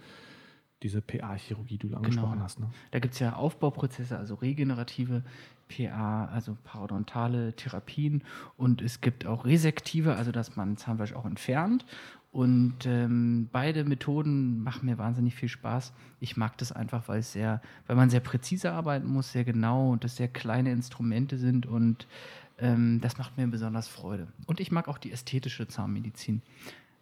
diese 0.83 1.03
PA-Chirurgie, 1.03 1.77
die 1.77 1.89
du 1.89 1.97
angesprochen 1.97 2.41
hast. 2.41 2.61
Ne? 2.61 2.71
Da 2.91 3.01
gibt 3.01 3.15
es 3.15 3.21
ja 3.21 3.35
Aufbauprozesse, 3.35 4.17
also 4.17 4.37
regenerative 4.37 5.23
PA, 5.69 6.27
also 6.27 6.57
parodontale 6.65 7.55
Therapien 7.55 8.23
und 8.57 8.83
es 8.83 9.01
gibt 9.01 9.27
auch 9.27 9.45
resektive, 9.45 10.17
also 10.17 10.33
dass 10.33 10.57
man 10.57 10.77
Zahnfleisch 10.77 11.13
auch 11.13 11.27
entfernt. 11.27 11.85
Und 12.31 12.85
ähm, 12.85 13.49
beide 13.51 13.85
Methoden 13.85 14.63
machen 14.63 14.85
mir 14.87 14.99
wahnsinnig 14.99 15.35
viel 15.35 15.49
Spaß. 15.49 15.95
Ich 16.21 16.37
mag 16.37 16.59
das 16.59 16.73
einfach, 16.73 17.09
weil 17.09 17.21
es 17.21 17.33
sehr, 17.33 17.63
weil 17.87 17.97
man 17.97 18.11
sehr 18.11 18.21
präzise 18.21 18.73
arbeiten 18.73 19.09
muss, 19.09 19.33
sehr 19.33 19.45
genau 19.45 19.91
und 19.91 20.05
das 20.05 20.17
sehr 20.17 20.29
kleine 20.29 20.71
Instrumente 20.71 21.39
sind 21.39 21.65
und 21.65 22.07
ähm, 22.59 23.01
das 23.01 23.17
macht 23.19 23.37
mir 23.37 23.47
besonders 23.47 23.89
Freude. 23.89 24.29
Und 24.47 24.61
ich 24.61 24.71
mag 24.71 24.89
auch 24.89 24.99
die 24.99 25.13
ästhetische 25.13 25.69
Zahnmedizin. 25.69 26.43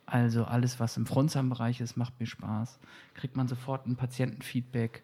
Also 0.04 0.44
alles, 0.44 0.78
was 0.78 0.96
im 0.96 1.06
Frontzahnbereich 1.06 1.80
ist, 1.80 1.96
macht 1.96 2.18
mir 2.20 2.26
Spaß. 2.26 2.78
Kriegt 3.14 3.36
man 3.36 3.48
sofort 3.48 3.86
ein 3.86 3.96
Patientenfeedback. 3.96 5.02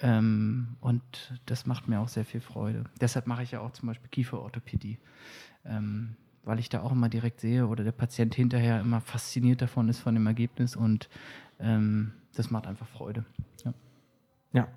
Ähm, 0.00 0.76
und 0.80 1.02
das 1.46 1.66
macht 1.66 1.88
mir 1.88 2.00
auch 2.00 2.08
sehr 2.08 2.24
viel 2.24 2.40
Freude. 2.40 2.84
Deshalb 3.00 3.26
mache 3.26 3.42
ich 3.42 3.50
ja 3.50 3.60
auch 3.60 3.72
zum 3.72 3.88
Beispiel 3.88 4.08
Kieferorthopädie. 4.08 4.98
Ähm, 5.64 6.16
weil 6.48 6.58
ich 6.58 6.70
da 6.70 6.80
auch 6.80 6.92
immer 6.92 7.10
direkt 7.10 7.40
sehe 7.40 7.66
oder 7.66 7.84
der 7.84 7.92
Patient 7.92 8.34
hinterher 8.34 8.80
immer 8.80 9.02
fasziniert 9.02 9.60
davon 9.60 9.88
ist 9.90 9.98
von 10.00 10.14
dem 10.14 10.26
Ergebnis 10.26 10.76
und 10.76 11.10
ähm, 11.60 12.12
das 12.34 12.50
macht 12.50 12.66
einfach 12.66 12.86
Freude. 12.88 13.26
Ja. 13.64 13.74
Ja. 14.52 14.68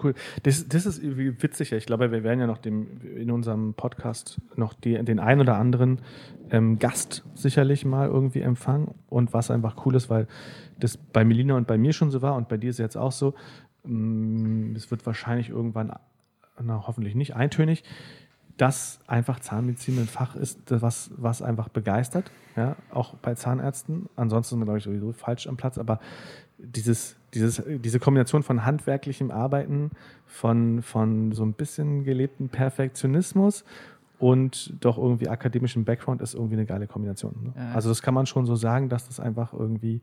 Cool. 0.00 0.14
Das, 0.44 0.68
das 0.68 0.86
ist 0.86 1.02
witzig. 1.02 1.72
Ich 1.72 1.86
glaube, 1.86 2.12
wir 2.12 2.22
werden 2.22 2.38
ja 2.38 2.46
noch 2.46 2.58
dem, 2.58 3.00
in 3.16 3.32
unserem 3.32 3.74
Podcast 3.74 4.40
noch 4.54 4.72
die, 4.72 5.02
den 5.04 5.18
ein 5.18 5.40
oder 5.40 5.56
anderen 5.56 6.00
ähm, 6.50 6.78
Gast 6.78 7.24
sicherlich 7.34 7.84
mal 7.84 8.06
irgendwie 8.06 8.42
empfangen. 8.42 8.94
Und 9.08 9.32
was 9.32 9.50
einfach 9.50 9.84
cool 9.84 9.96
ist, 9.96 10.08
weil 10.08 10.28
das 10.78 10.96
bei 10.96 11.24
Melina 11.24 11.56
und 11.56 11.66
bei 11.66 11.78
mir 11.78 11.92
schon 11.92 12.12
so 12.12 12.22
war 12.22 12.36
und 12.36 12.48
bei 12.48 12.56
dir 12.56 12.70
ist 12.70 12.78
jetzt 12.78 12.96
auch 12.96 13.10
so, 13.10 13.34
es 13.84 14.90
wird 14.90 15.06
wahrscheinlich 15.06 15.50
irgendwann, 15.50 15.92
na, 16.60 16.86
hoffentlich 16.86 17.14
nicht 17.14 17.36
eintönig, 17.36 17.84
dass 18.56 18.98
einfach 19.06 19.38
Zahnmedizin 19.38 19.98
ein 19.98 20.06
Fach 20.06 20.34
ist, 20.34 20.58
was, 20.68 21.10
was 21.16 21.42
einfach 21.42 21.68
begeistert, 21.68 22.30
ja, 22.56 22.76
auch 22.90 23.14
bei 23.14 23.34
Zahnärzten. 23.34 24.08
Ansonsten 24.16 24.54
sind 24.54 24.60
wir, 24.60 24.64
glaube 24.64 24.78
ich, 24.78 24.84
sowieso 24.84 25.12
falsch 25.12 25.46
am 25.46 25.56
Platz, 25.56 25.78
aber 25.78 26.00
dieses, 26.58 27.16
dieses, 27.34 27.62
diese 27.66 28.00
Kombination 28.00 28.42
von 28.42 28.64
handwerklichem 28.64 29.30
Arbeiten, 29.30 29.92
von, 30.26 30.82
von 30.82 31.32
so 31.32 31.44
ein 31.44 31.52
bisschen 31.52 32.02
gelebten 32.02 32.48
Perfektionismus 32.48 33.64
und 34.18 34.74
doch 34.80 34.98
irgendwie 34.98 35.28
akademischen 35.28 35.84
Background 35.84 36.20
ist 36.20 36.34
irgendwie 36.34 36.54
eine 36.54 36.66
geile 36.66 36.88
Kombination. 36.88 37.34
Ne? 37.44 37.52
Ja. 37.56 37.72
Also 37.74 37.88
das 37.88 38.02
kann 38.02 38.14
man 38.14 38.26
schon 38.26 38.44
so 38.44 38.56
sagen, 38.56 38.88
dass 38.88 39.06
das 39.06 39.20
einfach 39.20 39.52
irgendwie 39.52 40.00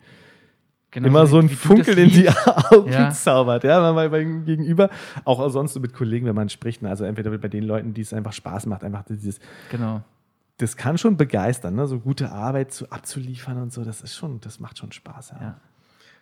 Genau 0.96 1.08
immer 1.10 1.28
so 1.28 1.38
ein 1.40 1.50
Funkel 1.50 1.98
in 2.00 2.10
die. 2.10 2.28
Augen 2.72 2.92
Ja. 2.92 3.12
zaubert, 3.12 3.64
ja, 3.64 3.80
mal 3.94 4.10
beim 4.10 4.46
Gegenüber, 4.46 4.90
auch 5.26 5.48
sonst 5.50 5.78
mit 5.80 5.94
Kollegen, 5.94 6.26
wenn 6.26 6.36
man 6.36 6.50
spricht, 6.50 6.82
ne? 6.82 6.90
also 6.90 7.04
entweder 7.06 7.38
bei 7.38 7.48
den 7.50 7.64
Leuten, 7.64 7.94
die 7.94 8.02
es 8.02 8.14
einfach 8.14 8.34
Spaß 8.34 8.66
macht, 8.66 8.84
einfach 8.84 9.04
dieses, 9.04 9.40
Genau. 9.72 10.02
das 10.58 10.78
kann 10.78 10.98
schon 10.98 11.18
begeistern, 11.18 11.76
ne? 11.76 11.86
so 11.86 12.00
gute 12.00 12.32
Arbeit 12.32 12.72
zu, 12.74 12.90
abzuliefern 12.90 13.62
und 13.62 13.74
so, 13.74 13.84
das 13.84 14.02
ist 14.02 14.16
schon, 14.16 14.40
das 14.42 14.60
macht 14.60 14.78
schon 14.80 14.92
Spaß. 14.92 15.32
Ja. 15.32 15.42
Ja. 15.42 15.58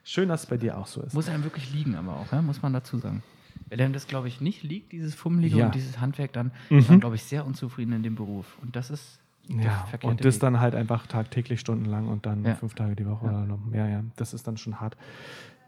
Schön, 0.03 0.27
dass 0.27 0.41
es 0.41 0.45
bei 0.47 0.57
dir 0.57 0.77
auch 0.77 0.87
so 0.87 1.01
ist. 1.01 1.13
Muss 1.13 1.29
einem 1.29 1.43
wirklich 1.43 1.71
liegen, 1.73 1.95
aber 1.95 2.13
auch, 2.17 2.31
ja? 2.33 2.41
muss 2.41 2.61
man 2.61 2.73
dazu 2.73 2.97
sagen. 2.97 3.23
Wenn 3.69 3.79
einem 3.79 3.93
das, 3.93 4.07
glaube 4.07 4.27
ich, 4.27 4.41
nicht 4.41 4.63
liegt, 4.63 4.91
dieses 4.91 5.15
Fummelige 5.15 5.63
und 5.65 5.75
dieses 5.75 5.99
Handwerk, 6.01 6.33
dann 6.33 6.51
Mhm. 6.69 6.79
ist 6.79 6.89
man, 6.89 6.99
glaube 6.99 7.15
ich, 7.15 7.23
sehr 7.23 7.45
unzufrieden 7.45 7.93
in 7.93 8.03
dem 8.03 8.15
Beruf. 8.15 8.57
Und 8.61 8.75
das 8.75 8.89
ist 8.89 9.19
Ja, 9.50 9.85
und 10.03 10.23
das 10.23 10.35
Weg. 10.35 10.41
dann 10.41 10.59
halt 10.62 10.73
einfach 10.75 11.05
tagtäglich 11.07 11.59
stundenlang 11.59 12.07
und 12.07 12.25
dann 12.25 12.45
Ja. 12.45 12.55
fünf 12.55 12.75
Tage 12.75 12.95
die 12.95 13.05
Woche 13.05 13.25
Ja. 13.25 13.31
oder 13.31 13.45
noch 13.45 13.63
mehr, 13.65 13.88
ja. 13.89 14.03
Das 14.15 14.33
ist 14.33 14.47
dann 14.47 14.57
schon 14.57 14.79
hart. 14.79 14.95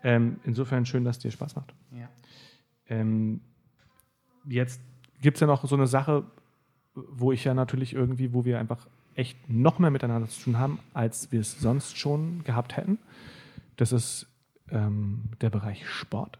Ähm, 0.03 0.39
insofern 0.44 0.86
schön, 0.86 1.03
dass 1.03 1.20
dir 1.20 1.32
Spaß 1.32 1.55
macht. 1.55 1.74
Ja. 1.91 2.08
Ähm, 2.88 3.41
jetzt 4.48 4.79
gibt 5.22 5.38
es 5.38 5.41
ja 5.41 5.48
noch 5.48 5.65
so 5.65 5.75
eine 5.75 5.88
Sache, 5.88 6.24
wo 6.94 7.32
ich 7.32 7.44
ja 7.44 7.53
natürlich 7.53 7.94
irgendwie, 7.94 8.34
wo 8.34 8.46
wir 8.46 8.60
einfach 8.60 8.88
echt 9.15 9.50
noch 9.50 9.79
mehr 9.79 9.91
miteinander 9.91 10.27
zu 10.29 10.41
tun 10.44 10.58
haben, 10.60 10.79
als 10.94 11.32
wir 11.32 11.41
es 11.41 11.60
sonst 11.60 11.98
schon 11.98 12.44
gehabt 12.44 12.77
hätten. 12.77 13.00
Das 13.77 13.91
ist 13.91 14.27
ähm, 14.70 15.24
der 15.41 15.50
Bereich 15.50 15.88
Sport. 15.89 16.39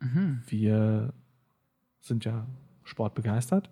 Mhm. 0.00 0.42
Wir 0.46 1.12
sind 2.00 2.24
ja 2.24 2.46
sportbegeistert, 2.84 3.70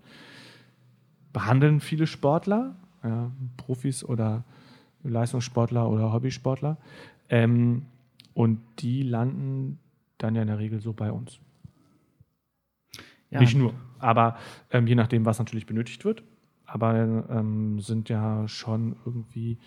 behandeln 1.33 1.81
viele 1.81 2.07
Sportler, 2.07 2.77
ja, 3.05 3.31
Profis 3.57 4.05
oder 4.05 4.45
Leistungssportler 5.05 5.89
oder 5.89 6.13
Hobbysportler. 6.13 6.79
Ähm, 7.29 7.83
und 8.33 8.61
die 8.81 9.03
landen 9.03 9.79
dann 10.19 10.35
ja 10.35 10.43
in 10.43 10.49
der 10.49 10.59
Regel 10.59 10.81
so 10.81 10.93
bei 10.93 11.13
uns. 11.13 11.39
Ja. 13.31 13.41
Nicht 13.41 13.57
nur, 13.57 13.75
aber 13.99 14.37
ähm, 14.71 14.87
je 14.87 14.95
nachdem, 14.95 15.25
was 15.25 15.39
natürlich 15.39 15.67
benötigt 15.67 16.05
wird. 16.05 16.23
Aber 16.67 16.95
ähm, 17.31 17.79
sind 17.81 18.09
ja 18.09 18.49
schon 18.49 18.97
irgendwie, 19.05 19.59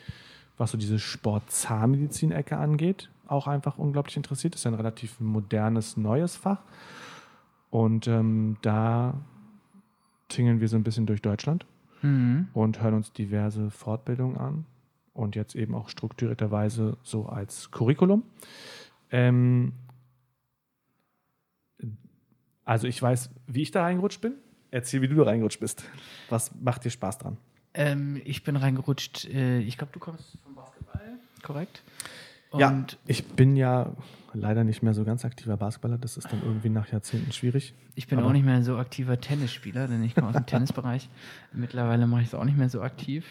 was 0.57 0.71
so 0.71 0.77
diese 0.77 0.99
Sport-Zahnmedizin-Ecke 0.99 2.57
angeht, 2.57 3.09
auch 3.27 3.47
einfach 3.47 3.77
unglaublich 3.77 4.17
interessiert. 4.17 4.53
Das 4.53 4.61
ist 4.61 4.65
ja 4.65 4.71
ein 4.71 4.75
relativ 4.75 5.19
modernes, 5.19 5.95
neues 5.95 6.35
Fach. 6.35 6.63
Und 7.69 8.07
ähm, 8.07 8.57
da 8.61 9.13
tingeln 10.27 10.59
wir 10.59 10.67
so 10.67 10.75
ein 10.75 10.83
bisschen 10.83 11.05
durch 11.05 11.21
Deutschland 11.21 11.65
Mhm. 12.01 12.47
und 12.53 12.81
hören 12.81 12.93
uns 12.93 13.11
diverse 13.11 13.69
Fortbildungen 13.71 14.37
an 14.37 14.65
und 15.13 15.35
jetzt 15.35 15.55
eben 15.55 15.73
auch 15.73 15.89
strukturierterweise 15.89 16.97
so 17.03 17.25
als 17.25 17.71
Curriculum. 17.71 18.23
Ähm, 19.09 19.73
also 22.65 22.87
ich 22.87 23.01
weiß, 23.01 23.29
wie 23.47 23.61
ich 23.61 23.71
da 23.71 23.83
reingerutscht 23.83 24.21
bin. 24.21 24.33
Erzähl, 24.69 25.01
wie 25.01 25.07
du 25.07 25.15
da 25.15 25.23
reingerutscht 25.23 25.59
bist. 25.59 25.85
Was 26.29 26.53
macht 26.55 26.83
dir 26.83 26.89
Spaß 26.89 27.19
dran? 27.19 27.37
Ähm, 27.73 28.21
ich 28.25 28.43
bin 28.43 28.55
reingerutscht. 28.55 29.25
Äh, 29.25 29.59
ich 29.59 29.77
glaube, 29.77 29.93
du 29.93 29.99
kommst 29.99 30.37
vom 30.43 30.55
Basketball, 30.55 31.19
korrekt? 31.41 31.83
Und 32.51 32.59
ja, 32.59 32.85
ich 33.05 33.25
bin 33.25 33.55
ja 33.55 33.91
leider 34.33 34.63
nicht 34.63 34.83
mehr 34.83 34.93
so 34.93 35.03
ganz 35.03 35.25
aktiver 35.25 35.57
Basketballer. 35.57 35.97
Das 35.97 36.17
ist 36.17 36.31
dann 36.31 36.41
irgendwie 36.43 36.69
nach 36.69 36.91
Jahrzehnten 36.91 37.31
schwierig. 37.31 37.73
ich 37.95 38.07
bin 38.07 38.19
aber- 38.19 38.27
auch 38.27 38.31
nicht 38.33 38.45
mehr 38.45 38.63
so 38.63 38.77
aktiver 38.77 39.19
Tennisspieler, 39.19 39.87
denn 39.87 40.03
ich 40.03 40.15
komme 40.15 40.27
aus 40.27 40.35
dem 40.35 40.45
Tennisbereich. 40.45 41.09
Mittlerweile 41.53 42.07
mache 42.07 42.21
ich 42.21 42.27
es 42.27 42.33
auch 42.35 42.45
nicht 42.45 42.57
mehr 42.57 42.69
so 42.69 42.81
aktiv, 42.81 43.25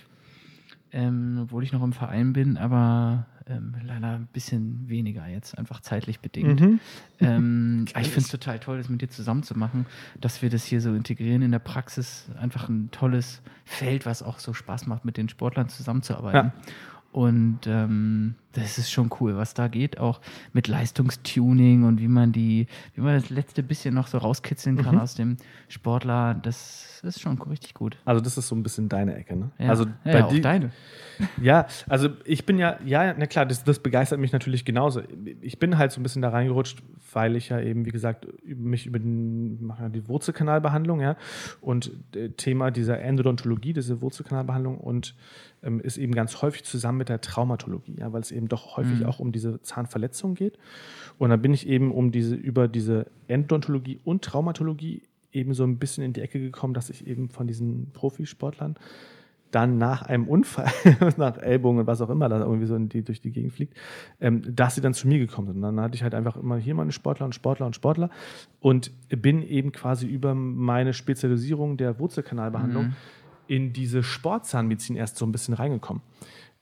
ähm, 0.92 1.38
obwohl 1.42 1.62
ich 1.62 1.72
noch 1.72 1.82
im 1.82 1.92
Verein 1.92 2.32
bin, 2.32 2.56
aber 2.56 3.26
ähm, 3.48 3.74
leider 3.84 4.14
ein 4.16 4.28
bisschen 4.32 4.88
weniger 4.88 5.26
jetzt, 5.28 5.56
einfach 5.56 5.80
zeitlich 5.80 6.18
bedingt. 6.20 6.60
Mhm. 6.60 6.80
Ähm, 7.20 7.84
ich 8.00 8.08
finde 8.08 8.20
es 8.20 8.28
total 8.28 8.58
toll, 8.58 8.78
das 8.78 8.88
mit 8.88 9.00
dir 9.00 9.08
zusammen 9.08 9.44
zu 9.44 9.56
machen, 9.56 9.86
dass 10.20 10.42
wir 10.42 10.50
das 10.50 10.64
hier 10.64 10.80
so 10.80 10.94
integrieren 10.94 11.42
in 11.42 11.52
der 11.52 11.60
Praxis. 11.60 12.26
Einfach 12.40 12.68
ein 12.68 12.90
tolles 12.90 13.40
Feld, 13.64 14.04
was 14.04 14.22
auch 14.22 14.40
so 14.40 14.52
Spaß 14.52 14.86
macht, 14.88 15.04
mit 15.04 15.16
den 15.16 15.28
Sportlern 15.28 15.68
zusammenzuarbeiten. 15.68 16.52
Und 17.12 17.60
ähm, 17.66 18.34
das 18.56 18.78
ist 18.78 18.90
schon 18.90 19.10
cool, 19.20 19.36
was 19.36 19.54
da 19.54 19.68
geht, 19.68 19.98
auch 19.98 20.20
mit 20.52 20.68
Leistungstuning 20.68 21.84
und 21.84 22.00
wie 22.00 22.08
man 22.08 22.32
die, 22.32 22.66
wie 22.94 23.00
man 23.00 23.14
das 23.14 23.30
letzte 23.30 23.62
bisschen 23.62 23.94
noch 23.94 24.06
so 24.08 24.18
rauskitzeln 24.18 24.76
kann 24.76 24.94
Mhm. 24.96 25.00
aus 25.00 25.14
dem 25.14 25.36
Sportler. 25.68 26.34
Das 26.34 27.00
ist 27.02 27.20
schon 27.20 27.40
richtig 27.42 27.74
gut. 27.74 27.96
Also 28.04 28.20
das 28.20 28.36
ist 28.38 28.48
so 28.48 28.54
ein 28.56 28.62
bisschen 28.62 28.88
deine 28.88 29.14
Ecke, 29.16 29.36
ne? 29.36 29.50
Ja, 29.58 29.68
Also 29.68 29.84
ja, 30.04 30.18
ja, 30.18 30.24
auch 30.26 30.38
deine. 30.40 30.70
Ja, 31.40 31.66
also 31.88 32.08
ich 32.24 32.44
bin 32.46 32.58
ja, 32.58 32.78
ja, 32.84 33.14
na 33.16 33.26
klar, 33.26 33.46
das, 33.46 33.64
das 33.64 33.78
begeistert 33.78 34.18
mich 34.18 34.32
natürlich 34.32 34.64
genauso. 34.64 35.02
Ich 35.40 35.58
bin 35.58 35.78
halt 35.78 35.92
so 35.92 36.00
ein 36.00 36.02
bisschen 36.02 36.20
da 36.22 36.28
reingerutscht, 36.30 36.82
weil 37.12 37.36
ich 37.36 37.48
ja 37.50 37.60
eben, 37.60 37.86
wie 37.86 37.90
gesagt, 37.90 38.26
mich 38.44 38.86
über 38.86 38.98
den, 38.98 39.64
mache 39.64 39.88
die 39.88 40.08
Wurzelkanalbehandlung, 40.08 41.00
ja, 41.00 41.16
und 41.60 41.90
äh, 42.14 42.30
Thema 42.30 42.70
dieser 42.70 43.00
Endodontologie, 43.00 43.72
diese 43.72 44.00
Wurzelkanalbehandlung 44.02 44.78
und 44.78 45.14
ähm, 45.62 45.80
ist 45.80 45.96
eben 45.96 46.14
ganz 46.14 46.42
häufig 46.42 46.64
zusammen 46.64 46.98
mit 46.98 47.08
der 47.08 47.20
Traumatologie, 47.20 47.96
ja, 47.98 48.12
weil 48.12 48.20
es 48.20 48.30
eben 48.30 48.45
doch 48.48 48.76
häufig 48.76 49.00
Mhm. 49.00 49.06
auch 49.06 49.18
um 49.18 49.32
diese 49.32 49.60
Zahnverletzung 49.62 50.34
geht. 50.34 50.58
Und 51.18 51.30
dann 51.30 51.40
bin 51.42 51.52
ich 51.54 51.66
eben 51.68 51.92
um 51.92 52.12
diese, 52.12 52.34
über 52.34 52.68
diese 52.68 53.06
Endodontologie 53.28 54.00
und 54.04 54.22
Traumatologie 54.22 55.02
eben 55.32 55.54
so 55.54 55.64
ein 55.64 55.78
bisschen 55.78 56.04
in 56.04 56.12
die 56.12 56.20
Ecke 56.22 56.40
gekommen, 56.40 56.74
dass 56.74 56.90
ich 56.90 57.06
eben 57.06 57.28
von 57.28 57.46
diesen 57.46 57.90
Profisportlern 57.92 58.76
dann 59.52 59.78
nach 59.78 60.02
einem 60.02 60.26
Unfall, 60.28 60.70
nach 61.16 61.38
Ellbogen 61.38 61.78
und 61.80 61.86
was 61.86 62.00
auch 62.00 62.10
immer, 62.10 62.28
da 62.28 62.40
irgendwie 62.40 62.66
so 62.66 62.76
die, 62.78 63.02
durch 63.02 63.20
die 63.20 63.30
Gegend 63.30 63.52
fliegt, 63.52 63.74
ähm, 64.20 64.42
dass 64.54 64.74
sie 64.74 64.80
dann 64.80 64.92
zu 64.92 65.06
mir 65.08 65.18
gekommen 65.18 65.46
sind. 65.46 65.56
Und 65.56 65.62
dann 65.62 65.80
hatte 65.80 65.94
ich 65.94 66.02
halt 66.02 66.14
einfach 66.14 66.36
immer 66.36 66.56
hier 66.56 66.74
meine 66.74 66.90
Sportler 66.92 67.26
und 67.26 67.34
Sportler 67.34 67.64
und 67.66 67.74
Sportler 67.76 68.10
und 68.60 68.90
bin 69.08 69.42
eben 69.42 69.72
quasi 69.72 70.06
über 70.06 70.34
meine 70.34 70.92
Spezialisierung 70.92 71.76
der 71.76 71.98
Wurzelkanalbehandlung 72.00 72.86
Mhm. 72.88 72.92
in 73.46 73.72
diese 73.72 74.02
Sportzahnmedizin 74.02 74.96
erst 74.96 75.16
so 75.16 75.24
ein 75.24 75.32
bisschen 75.32 75.54
reingekommen. 75.54 76.02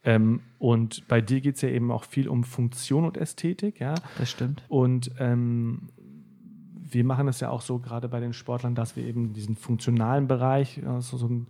Ähm, 0.05 0.41
und 0.59 1.09
bei 1.09 1.21
dir 1.21 1.41
geht 1.41 1.57
es 1.57 1.63
ja 1.63 1.71
eben 1.71 1.91
auch 1.91 2.05
viel 2.05 2.29
um 2.29 2.45
Funktion 2.45 3.05
und 3.05 3.17
Ästhetik, 3.17 3.81
ja. 3.81 3.95
Das 4.19 4.31
stimmt. 4.31 4.63
Und 4.69 5.11
ähm, 5.19 5.89
wir 6.95 7.05
machen 7.05 7.27
es 7.29 7.41
ja 7.41 7.51
auch 7.51 7.63
so, 7.63 7.79
gerade 7.79 8.09
bei 8.09 8.21
den 8.21 8.33
Sportlern, 8.33 8.75
dass 8.75 8.97
wir 8.97 9.05
eben 9.05 9.33
diesen 9.33 9.57
funktionalen 9.57 10.29
Bereich, 10.29 10.81
also 10.87 11.17
so 11.17 11.27
ein, 11.27 11.47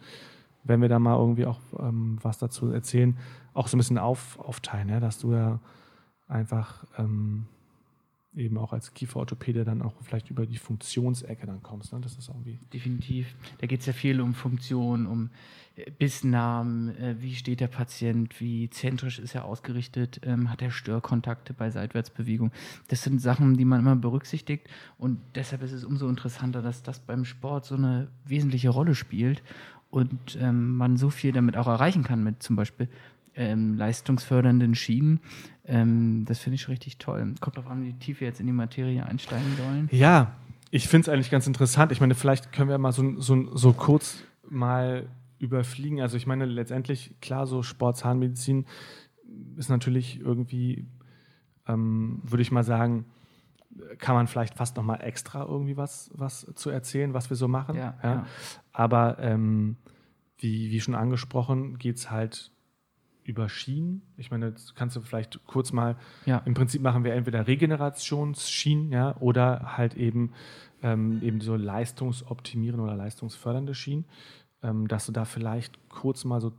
wenn 0.63 0.81
wir 0.81 0.89
da 0.89 0.99
mal 0.99 1.19
irgendwie 1.19 1.47
auch 1.47 1.61
ähm, 1.79 2.19
was 2.23 2.39
dazu 2.39 2.71
erzählen, 2.71 3.19
auch 3.53 3.69
so 3.69 3.77
ein 3.77 3.79
bisschen 3.79 3.99
auf, 3.99 4.39
aufteilen, 4.39 4.89
ja? 4.89 5.01
dass 5.01 5.19
du 5.19 5.33
ja 5.33 5.61
einfach 6.29 6.85
ähm, 6.97 7.47
eben 8.37 8.59
auch 8.59 8.73
als 8.73 8.95
Kieferorthopäde 8.95 9.65
dann 9.65 9.83
auch 9.83 9.95
vielleicht 10.03 10.31
über 10.31 10.47
die 10.47 10.57
Funktionsecke 10.57 11.47
dann 11.47 11.63
kommst. 11.63 11.93
Ne? 11.93 12.01
Das 12.01 12.17
ist 12.17 12.29
irgendwie. 12.29 12.59
Definitiv. 12.73 13.35
Da 13.59 13.67
geht 13.67 13.81
es 13.81 13.87
ja 13.87 13.93
viel 13.93 14.21
um 14.21 14.35
Funktion, 14.35 15.07
um 15.07 15.31
äh, 15.77 15.91
Bissnamen, 15.91 16.97
äh, 16.97 17.17
wie 17.21 17.35
steht 17.35 17.61
der 17.61 17.69
Patient, 17.69 18.41
wie 18.41 18.71
zentrisch 18.71 19.19
ist 19.19 19.35
er 19.35 19.45
ausgerichtet, 19.45 20.21
ähm, 20.25 20.51
hat 20.51 20.63
er 20.63 20.71
Störkontakte 20.71 21.55
bei 21.55 21.71
Seitwärtsbewegung. 21.71 22.53
Das 22.89 23.03
sind 23.03 23.21
Sachen, 23.21 23.57
die 23.57 23.65
man 23.65 23.81
immer 23.81 23.97
berücksichtigt 23.97 24.69
und 24.99 25.21
deshalb 25.35 25.63
ist 25.63 25.73
es 25.73 25.85
umso 25.85 26.09
interessanter, 26.09 26.63
dass 26.63 26.83
das 26.83 27.01
beim 27.01 27.25
Sport 27.25 27.65
so 27.65 27.77
eine 27.77 28.09
wesentliche 28.25 28.71
Rolle 28.71 28.95
spielt 28.95 29.43
und 29.91 30.37
ähm, 30.41 30.77
man 30.77 30.97
so 30.97 31.11
viel 31.11 31.33
damit 31.33 31.57
auch 31.57 31.69
erreichen 31.69 32.03
kann 32.03 32.25
mit 32.25 32.43
zum 32.43 32.57
Beispiel 32.57 32.89
ähm, 33.37 33.75
leistungsfördernden 33.75 34.75
Schienen. 34.75 35.21
Ähm, 35.65 36.25
das 36.27 36.39
finde 36.39 36.57
ich 36.57 36.69
richtig 36.69 36.99
toll. 36.99 37.35
Kommt 37.41 37.57
darauf 37.57 37.71
an, 37.71 37.85
wie 37.85 37.93
tief 37.95 38.21
wir 38.21 38.29
jetzt 38.29 38.41
in 38.41 38.47
die 38.47 38.53
Materie 38.53 39.05
einsteigen 39.05 39.59
wollen. 39.59 39.89
Ja, 39.91 40.35
ich 40.71 40.89
finde 40.89 41.03
es 41.03 41.09
eigentlich 41.09 41.31
ganz 41.31 41.47
interessant. 41.47 41.93
Ich 41.93 42.01
meine, 42.01 42.15
vielleicht 42.15 42.53
können 42.53 42.69
wir 42.69 42.79
mal 42.79 42.93
so, 42.93 43.21
so, 43.21 43.57
so 43.57 43.73
kurz 43.73 44.23
mal 44.49 45.09
überfliegen. 45.39 46.01
Also 46.01 46.17
ich 46.17 46.27
meine, 46.27 46.45
letztendlich, 46.45 47.15
klar, 47.21 47.47
so 47.47 47.63
Sport-Zahnmedizin 47.63 48.67
ist 49.57 49.69
natürlich 49.69 50.21
irgendwie, 50.21 50.87
ähm, 51.67 52.21
würde 52.25 52.43
ich 52.43 52.53
mal 52.53 52.65
sagen, 52.65 53.07
kann 53.99 54.15
man 54.15 54.27
vielleicht 54.27 54.55
fast 54.55 54.77
noch 54.77 54.85
mal 54.85 54.97
extra 54.97 55.45
irgendwie 55.45 55.77
was, 55.77 56.11
was 56.15 56.47
zu 56.55 56.71
erzählen, 56.71 57.15
was 57.15 57.31
wir 57.31 57.37
so 57.37 57.49
machen. 57.49 57.77
Ja, 57.77 57.99
ja. 58.03 58.27
Aber 58.73 59.19
ähm, 59.19 59.77
wie, 60.39 60.71
wie 60.71 60.81
schon 60.81 60.95
angesprochen, 60.95 61.79
geht 61.79 61.97
es 61.97 62.11
halt 62.11 62.53
über 63.25 63.49
Schienen. 63.49 64.03
Ich 64.17 64.31
meine, 64.31 64.53
das 64.53 64.75
kannst 64.75 64.97
du 64.97 65.01
vielleicht 65.01 65.45
kurz 65.47 65.73
mal 65.73 65.97
Ja. 66.27 66.39
im 66.45 66.55
Prinzip 66.55 66.83
machen 66.83 67.05
wir 67.05 67.15
entweder 67.15 67.47
Regenerationsschienen, 67.47 68.93
ja, 68.93 69.17
oder 69.19 69.77
halt 69.77 69.95
eben, 69.95 70.33
ähm, 70.83 71.21
eben 71.23 71.41
so 71.41 71.57
leistungsoptimierende 71.57 72.83
oder 72.83 72.95
leistungsfördernde 72.97 73.75
Schienen, 73.75 74.05
ähm, 74.63 74.89
dass 74.89 75.07
du 75.07 75.13
da 75.13 75.25
vielleicht 75.25 75.89
kurz 75.89 76.25
mal 76.25 76.41
so, 76.41 76.53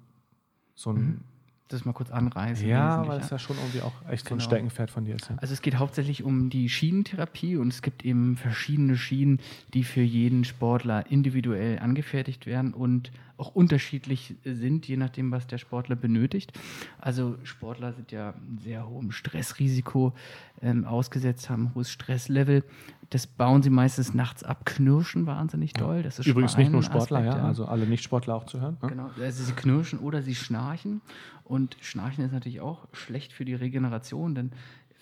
so 0.74 0.92
ein, 0.92 1.24
das 1.68 1.84
mal 1.84 1.94
kurz 1.94 2.12
anreißen. 2.12 2.68
Ja, 2.68 3.08
weil 3.08 3.20
es 3.20 3.30
ja 3.30 3.40
schon 3.40 3.58
irgendwie 3.58 3.82
auch 3.82 3.94
echt 4.10 4.28
so 4.28 4.36
ein 4.36 4.38
Genau. 4.38 4.50
Steckenpferd 4.50 4.92
von 4.92 5.06
dir 5.06 5.16
ist. 5.16 5.30
Ja. 5.30 5.36
Also 5.38 5.54
es 5.54 5.62
geht 5.62 5.78
hauptsächlich 5.78 6.24
um 6.24 6.50
die 6.50 6.70
Schienentherapie 6.70 7.58
und 7.58 7.74
es 7.74 7.82
gibt 7.82 8.06
eben 8.06 8.38
verschiedene 8.38 8.98
Schienen, 8.98 9.40
die 9.74 9.84
für 9.84 10.02
jeden 10.02 10.44
Sportler 10.44 11.10
individuell 11.10 11.80
angefertigt 11.80 12.46
werden 12.46 12.74
und 12.74 13.12
auch 13.38 13.54
unterschiedlich 13.54 14.36
sind, 14.46 14.88
je 14.88 14.96
nachdem, 14.96 15.32
was 15.32 15.46
der 15.48 15.58
Sportler 15.58 15.96
benötigt. 15.98 16.54
Also 17.00 17.36
Sportler 17.44 17.92
sind 17.94 18.12
ja 18.12 18.34
sehr 18.64 18.88
hohem 18.88 19.12
Stressrisiko 19.12 20.14
ähm, 20.62 20.86
ausgesetzt, 20.86 21.50
haben 21.50 21.74
hohes 21.76 21.92
Stresslevel. 21.92 22.64
Das 23.10 23.28
bauen 23.28 23.62
sie 23.62 23.70
meistens 23.70 24.14
nachts 24.14 24.44
ab, 24.44 24.66
knirschen 24.66 25.26
wahnsinnig 25.26 25.74
doll. 25.74 26.02
Das 26.02 26.18
ist 26.18 26.28
Übrigens 26.28 26.56
nicht 26.58 26.72
nur 26.72 26.82
Sportler, 26.82 27.20
Aspekt, 27.20 27.36
ja, 27.36 27.44
also 27.46 27.66
alle 27.66 27.86
Nicht-Sportler 27.86 28.36
auch 28.36 28.46
zu 28.46 28.62
hören. 28.62 28.78
Ne? 28.82 28.90
Genau, 28.90 29.10
also 29.20 29.44
sie 29.44 29.52
knirschen 29.52 30.00
oder 30.00 30.22
sie 30.22 30.36
schnarchen. 30.36 31.02
Und 31.44 31.55
Schnarchen 31.82 32.26
ist 32.26 32.32
natürlich 32.32 32.62
auch 32.62 32.88
schlecht 32.94 33.34
für 33.34 33.46
die 33.46 33.56
Regeneration, 33.56 34.36
denn 34.36 34.52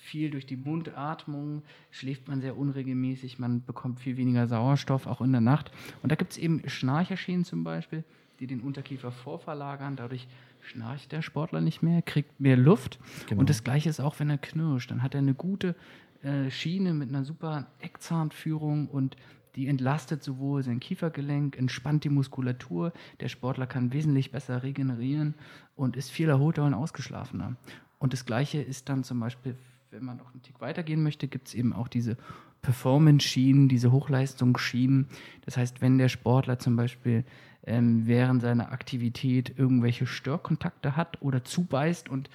viel 0.03 0.29
durch 0.29 0.45
die 0.45 0.57
Mundatmung 0.57 1.63
schläft 1.89 2.27
man 2.27 2.41
sehr 2.41 2.57
unregelmäßig, 2.57 3.39
man 3.39 3.63
bekommt 3.63 3.99
viel 3.99 4.17
weniger 4.17 4.47
Sauerstoff, 4.47 5.07
auch 5.07 5.21
in 5.21 5.31
der 5.31 5.41
Nacht. 5.41 5.71
Und 6.01 6.11
da 6.11 6.15
gibt 6.15 6.33
es 6.33 6.37
eben 6.37 6.61
Schnarcherschienen 6.67 7.45
zum 7.45 7.63
Beispiel, 7.63 8.03
die 8.39 8.47
den 8.47 8.59
Unterkiefer 8.59 9.11
vorverlagern. 9.11 9.95
Dadurch 9.95 10.27
schnarcht 10.61 11.11
der 11.11 11.21
Sportler 11.21 11.61
nicht 11.61 11.81
mehr, 11.81 12.01
kriegt 12.01 12.39
mehr 12.39 12.57
Luft. 12.57 12.99
Genau. 13.27 13.39
Und 13.39 13.49
das 13.49 13.63
Gleiche 13.63 13.89
ist 13.89 13.99
auch, 13.99 14.19
wenn 14.19 14.29
er 14.29 14.37
knirscht. 14.37 14.91
Dann 14.91 15.03
hat 15.03 15.15
er 15.15 15.19
eine 15.19 15.33
gute 15.33 15.75
äh, 16.21 16.49
Schiene 16.51 16.93
mit 16.93 17.09
einer 17.09 17.23
super 17.23 17.67
Eckzahnführung 17.79 18.87
und 18.87 19.15
die 19.55 19.67
entlastet 19.67 20.23
sowohl 20.23 20.63
sein 20.63 20.79
Kiefergelenk, 20.79 21.57
entspannt 21.57 22.03
die 22.03 22.09
Muskulatur. 22.09 22.91
Der 23.19 23.27
Sportler 23.27 23.67
kann 23.67 23.93
wesentlich 23.93 24.31
besser 24.31 24.63
regenerieren 24.63 25.35
und 25.75 25.95
ist 25.95 26.09
viel 26.09 26.29
erholter 26.29 26.65
und 26.65 26.73
ausgeschlafener. 26.73 27.55
Und 27.99 28.13
das 28.13 28.25
Gleiche 28.25 28.61
ist 28.61 28.89
dann 28.89 29.03
zum 29.03 29.19
Beispiel, 29.19 29.55
wenn 29.91 30.03
man 30.03 30.17
noch 30.17 30.31
einen 30.31 30.41
Tick 30.41 30.59
weitergehen 30.59 31.03
möchte, 31.03 31.27
gibt 31.27 31.47
es 31.49 31.53
eben 31.53 31.71
auch 31.73 31.87
diese 31.87 32.17
Performance-Schienen, 32.63 33.69
diese 33.69 33.91
Hochleistungsschienen. 33.91 35.07
Das 35.45 35.57
heißt, 35.57 35.81
wenn 35.81 35.97
der 35.97 36.09
Sportler 36.09 36.57
zum 36.57 36.75
Beispiel 36.75 37.23
ähm, 37.65 38.07
während 38.07 38.41
seiner 38.41 38.71
Aktivität 38.71 39.53
irgendwelche 39.57 40.07
Störkontakte 40.07 40.95
hat 40.95 41.21
oder 41.21 41.43
zubeißt 41.43 42.09
und 42.09 42.29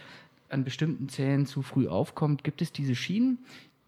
an 0.49 0.65
bestimmten 0.65 1.09
Zellen 1.09 1.47
zu 1.47 1.63
früh 1.63 1.89
aufkommt, 1.89 2.45
gibt 2.45 2.63
es 2.63 2.73
diese 2.73 2.95
Schienen, 2.95 3.39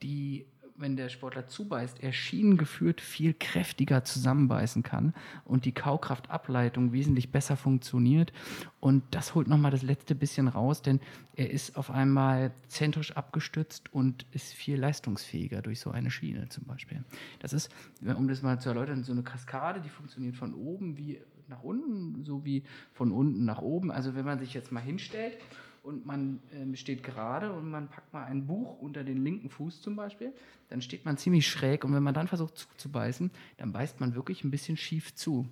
die, 0.03 0.45
wenn 0.81 0.97
der 0.97 1.09
Sportler 1.09 1.47
zubeißt, 1.47 2.03
er 2.03 2.13
schienengeführt 2.13 3.01
viel 3.01 3.35
kräftiger 3.35 4.05
zusammenbeißen 4.05 4.83
kann 4.83 5.15
und 5.45 5.65
die 5.65 5.73
Kaukraftableitung 5.73 6.93
wesentlich 6.93 7.31
besser 7.31 7.57
funktioniert. 7.57 8.33
Und 8.81 9.03
das 9.11 9.35
holt 9.35 9.49
nochmal 9.49 9.71
das 9.71 9.83
letzte 9.83 10.15
bisschen 10.15 10.49
raus, 10.49 10.83
denn 10.83 11.01
er 11.35 11.51
ist 11.51 11.77
auf 11.77 11.91
einmal 11.91 12.53
zentrisch 12.69 13.17
abgestützt 13.17 13.93
und 13.93 14.27
ist 14.33 14.53
viel 14.53 14.79
leistungsfähiger 14.79 15.63
durch 15.63 15.81
so 15.81 15.91
eine 15.91 16.11
Schiene 16.11 16.49
zum 16.49 16.65
Beispiel. 16.65 17.05
Das 17.41 17.53
ist, 17.53 17.71
um 18.03 18.29
das 18.29 18.43
mal 18.43 18.61
zu 18.61 18.71
erläutern, 18.71 19.05
so 19.05 19.13
eine 19.13 19.23
Kaskade, 19.23 19.81
die 19.81 19.91
funktioniert 19.91 20.37
von 20.37 20.55
oben 20.55 20.97
wie 20.97 21.21
nach 21.49 21.63
unten, 21.63 22.25
so 22.25 22.45
wie 22.45 22.63
von 22.93 23.13
unten 23.13 23.45
nach 23.45 23.61
oben. 23.61 23.91
Also 23.91 24.15
wenn 24.15 24.25
man 24.25 24.39
sich 24.39 24.55
jetzt 24.55 24.73
mal 24.73 24.81
hinstellt 24.81 25.37
und 25.83 26.07
man 26.07 26.41
ähm, 26.53 26.75
steht 26.77 27.03
gerade 27.03 27.53
und 27.53 27.71
man 27.71 27.89
packt 27.89 28.13
mal 28.13 28.25
ein 28.25 28.47
Buch 28.47 28.79
unter 28.81 29.05
den 29.05 29.25
linken 29.25 29.51
Fuß 29.51 29.81
zum 29.81 29.97
Beispiel, 29.97 30.33
dann 30.69 30.83
steht 30.83 31.05
man 31.05 31.17
ziemlich 31.17 31.49
schräg 31.49 31.85
und 31.85 31.95
wenn 31.95 32.03
man 32.03 32.15
dann 32.15 32.29
versucht 32.29 32.59
zuzubeißen, 32.59 33.31
dann 33.57 33.73
beißt 33.73 34.01
man 34.01 34.15
wirklich 34.15 34.45
ein 34.45 34.51
bisschen 34.51 34.77
schief 34.77 35.15
zu. 35.15 35.47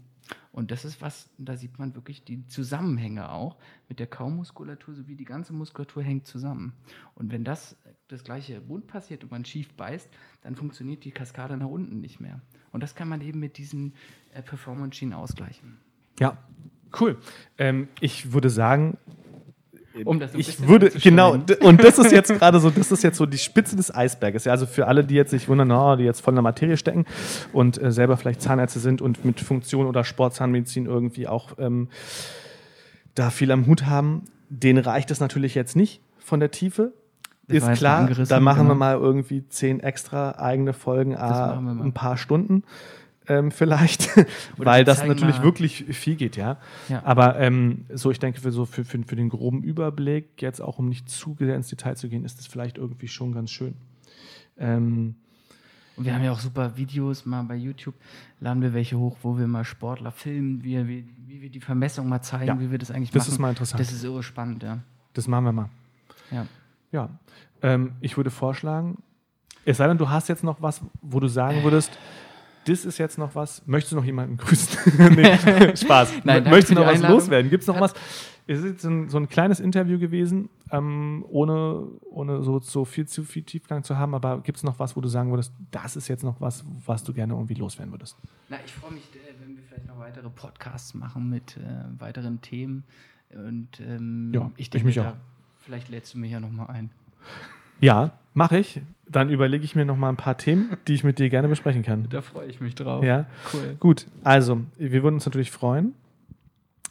Und 0.53 0.71
das 0.71 0.85
ist 0.85 1.01
was, 1.01 1.31
da 1.39 1.57
sieht 1.57 1.79
man 1.79 1.95
wirklich 1.95 2.25
die 2.25 2.47
Zusammenhänge 2.49 3.31
auch 3.31 3.57
mit 3.89 3.99
der 3.99 4.07
Kaumuskulatur 4.07 4.95
sowie 4.95 5.15
die 5.15 5.25
ganze 5.25 5.53
Muskulatur 5.53 6.03
hängt 6.03 6.27
zusammen. 6.27 6.73
Und 7.15 7.33
wenn 7.33 7.45
das 7.45 7.77
das 8.09 8.25
gleiche 8.25 8.61
Bund 8.61 8.87
passiert 8.87 9.23
und 9.23 9.31
man 9.31 9.45
schief 9.45 9.73
beißt, 9.75 10.09
dann 10.43 10.57
funktioniert 10.57 11.05
die 11.05 11.11
Kaskade 11.11 11.57
nach 11.57 11.69
unten 11.69 12.01
nicht 12.01 12.21
mehr. 12.21 12.41
Und 12.73 12.83
das 12.83 12.95
kann 12.95 13.09
man 13.09 13.21
eben 13.21 13.39
mit 13.39 13.59
diesen 13.59 13.95
äh, 14.33 14.43
Performance-Schienen 14.43 15.15
ausgleichen. 15.15 15.79
Ja, 16.19 16.37
cool. 17.01 17.19
Ähm, 17.59 17.89
ich 18.01 18.33
würde 18.33 18.51
sagen, 18.51 18.99
Um 20.05 20.21
das 20.21 20.33
so 20.33 20.39
ein 20.39 20.41
ich 20.41 20.67
würde 20.67 20.91
genau 20.91 21.39
und 21.61 21.83
das 21.83 21.99
ist 21.99 22.13
jetzt 22.13 22.33
gerade 22.33 22.61
so, 22.61 22.71
das 22.71 22.93
ist 22.93 23.03
jetzt 23.03 23.17
so 23.17 23.27
die 23.27 23.39
Spitze 23.39 23.77
des 23.77 23.95
Eisberges. 23.95 24.45
Ja, 24.45 24.53
also 24.53 24.67
für 24.67 24.87
alle, 24.87 25.05
die 25.05 25.15
jetzt 25.15 25.31
sich 25.31 25.49
wundern, 25.49 25.71
oh, 25.73 25.97
die 25.97 26.05
jetzt 26.05 26.21
voll 26.21 26.33
in 26.33 26.37
der 26.37 26.43
Materie 26.43 26.77
stecken 26.77 27.05
und 27.53 27.81
äh, 27.81 27.93
selber 27.93 28.17
vielleicht 28.17 28.43
Zahnärzte 28.43 28.79
sind 28.81 29.03
und 29.03 29.25
mit 29.25 29.41
Funktion 29.41 29.87
oder 29.87 30.05
Sportzahnmedizin 30.05 30.87
irgendwie 30.87 31.27
auch 31.27 31.53
ähm, 31.59 31.89
da 33.15 33.31
viel 33.31 33.51
am 33.51 33.67
Hut 33.67 33.87
haben, 33.87 34.25
denen 34.49 34.83
reicht 34.83 35.11
es 35.11 35.21
natürlich 35.21 35.55
jetzt 35.55 35.77
nicht 35.77 36.01
von 36.19 36.41
der 36.41 36.51
Tiefe. 36.51 36.93
Das 37.49 37.67
Ist 37.67 37.79
klar, 37.79 38.07
da 38.29 38.41
machen 38.41 38.67
wir 38.67 38.75
genau. 38.75 38.75
mal 38.75 38.97
irgendwie 38.97 39.49
zehn 39.49 39.81
extra 39.81 40.33
eigene 40.39 40.75
Folgen, 40.75 41.15
wir 41.65 41.75
mal. 41.75 41.87
ein 41.87 41.95
paar 41.95 42.19
Stunden 42.19 42.63
ähm, 43.29 43.51
vielleicht, 43.51 44.09
weil 44.57 44.85
das 44.85 45.05
natürlich 45.07 45.37
mal- 45.39 45.45
wirklich 45.45 45.85
viel 45.91 46.17
geht, 46.17 46.37
ja. 46.37 46.57
Ja. 46.89 47.03
Aber 47.05 47.39
ähm, 47.39 47.85
so, 47.93 48.11
ich 48.11 48.19
denke, 48.19 48.41
für, 48.41 48.51
so 48.53 48.65
für, 48.65 48.85
für, 48.85 49.03
für 49.05 49.17
den 49.17 49.29
groben 49.29 49.63
Überblick, 49.63 50.41
jetzt 50.43 50.61
auch 50.61 50.79
um 50.79 50.89
nicht 50.89 51.09
zu 51.09 51.37
sehr 51.39 51.55
ins 51.57 51.69
Detail 51.69 51.95
zu 51.97 52.09
gehen, 52.09 52.25
ist 52.25 52.39
das 52.39 52.47
vielleicht 52.47 52.79
irgendwie 52.79 53.09
schon 53.09 53.33
ganz 53.33 53.51
schön. 53.51 53.75
Ähm, 54.59 55.15
Und 55.97 56.05
wir 56.05 56.15
haben 56.15 56.25
ja 56.25 56.33
auch 56.33 56.41
super 56.41 56.77
Videos, 56.77 57.27
mal 57.27 57.43
bei 57.43 57.55
YouTube 57.57 57.95
laden 58.41 58.63
wir 58.63 58.73
welche 58.75 58.99
hoch, 58.99 59.17
wo 59.23 59.37
wir 59.39 59.47
mal 59.47 59.65
Sportler 59.65 60.11
filmen, 60.13 60.63
wie, 60.65 60.87
wie, 60.89 61.05
wie 61.27 61.43
wir 61.43 61.51
die 61.51 61.61
Vermessung 61.61 62.09
mal 62.09 62.23
zeigen, 62.23 62.47
Ja, 62.47 62.61
wie 62.61 62.71
wir 62.71 62.79
das 62.79 62.91
eigentlich 62.91 63.11
das 63.11 63.25
machen. 63.25 63.33
ist 63.35 63.39
mal 63.39 63.51
interessant. 63.51 63.81
Das 63.81 63.93
ist 63.93 64.05
irre 64.05 64.23
spannend, 64.23 64.63
ja. 64.63 64.79
das 65.15 65.29
machen 65.29 65.45
wir 65.45 65.53
mal. 65.53 65.69
ja. 66.31 66.47
Ja. 66.91 67.11
Ähm, 67.61 67.93
ich 68.01 68.17
würde 68.17 68.31
vorschlagen, 68.31 68.97
es 69.67 69.77
sei 69.77 69.87
denn, 69.89 69.99
du 69.99 70.09
hast 70.09 70.29
jetzt 70.29 70.43
noch 70.43 70.63
was, 70.63 70.81
wo 71.03 71.21
du 71.21 71.29
sagen 71.29 71.63
würdest, 71.65 71.91
das 72.69 72.85
ist 72.85 72.99
jetzt 72.99 73.19
noch 73.19 73.35
was. 73.35 73.67
Möchtest 73.67 73.93
du 73.93 73.97
noch 73.97 74.05
jemanden 74.05 74.37
grüßen? 74.37 75.15
nee, 75.17 75.37
Spaß. 75.77 76.13
Nein, 76.25 76.45
Möchtest 76.45 76.71
du 76.71 76.75
noch 76.75 76.87
was 76.87 76.95
Einladung. 76.97 77.17
loswerden? 77.19 77.51
Gibt 77.51 77.63
es 77.63 77.67
noch 77.69 77.81
was? 77.81 77.95
Es 78.47 78.61
ist 78.61 78.65
jetzt 78.65 78.83
so 78.83 78.89
ein, 78.89 79.09
so 79.11 79.19
ein 79.19 79.29
kleines 79.29 79.61
Interview 79.61 79.99
gewesen, 79.99 80.49
ähm, 80.71 81.23
ohne, 81.29 81.87
ohne 82.11 82.43
so, 82.43 82.61
so 82.61 82.85
viel 82.87 83.07
zu 83.07 83.23
viel 83.25 83.43
Tiefgang 83.43 83.85
zu 83.85 83.99
haben, 83.99 84.15
aber 84.15 84.41
gibt 84.41 84.57
es 84.57 84.65
noch 84.65 84.79
was, 84.79 84.97
wo 84.97 85.03
du 85.03 85.09
sagen 85.09 85.31
würdest, 85.31 85.53
das 85.71 85.97
ist 85.97 86.09
jetzt 86.09 86.25
noch 86.25 86.41
was, 86.41 86.65
was 86.87 87.05
du 87.05 87.13
gerne 87.13 87.35
irgendwie 87.35 87.55
loswerden 87.55 87.93
würdest? 87.93 88.17
Na, 88.49 88.57
ich 88.65 88.73
freue 88.73 88.93
mich, 88.93 89.03
äh, 89.15 89.35
wenn 89.45 89.55
wir 89.57 89.63
vielleicht 89.65 89.87
noch 89.87 89.99
weitere 89.99 90.31
Podcasts 90.31 90.95
machen 90.95 91.29
mit 91.29 91.59
äh, 91.59 92.01
weiteren 92.01 92.41
Themen. 92.41 92.85
Und 93.35 93.69
ähm, 93.81 94.31
Ja, 94.35 94.51
ich 94.57 94.63
ich 94.63 94.71
denke, 94.71 94.87
mich 94.87 94.95
da, 94.97 95.11
auch. 95.11 95.15
vielleicht 95.59 95.91
lädst 95.91 96.15
du 96.15 96.19
mich 96.19 96.33
ja 96.33 96.41
nochmal 96.41 96.69
ein. 96.69 96.91
Ja, 97.81 98.13
mache 98.35 98.59
ich. 98.59 98.81
Dann 99.11 99.31
überlege 99.31 99.65
ich 99.65 99.75
mir 99.75 99.87
noch 99.87 99.97
mal 99.97 100.11
ein 100.11 100.17
paar 100.17 100.37
Themen, 100.37 100.77
die 100.87 100.93
ich 100.95 101.03
mit 101.05 101.19
dir 101.19 101.31
gerne 101.31 101.49
besprechen 101.49 101.83
kann. 101.83 102.07
Da 102.11 102.21
freue 102.21 102.47
ich 102.49 102.61
mich 102.61 102.75
drauf. 102.75 103.03
Ja, 103.05 103.25
Cool. 103.55 103.77
gut. 103.81 104.07
Also, 104.23 104.61
wir 104.77 105.03
würden 105.03 105.15
uns 105.15 105.25
natürlich 105.25 105.51
freuen, 105.51 105.95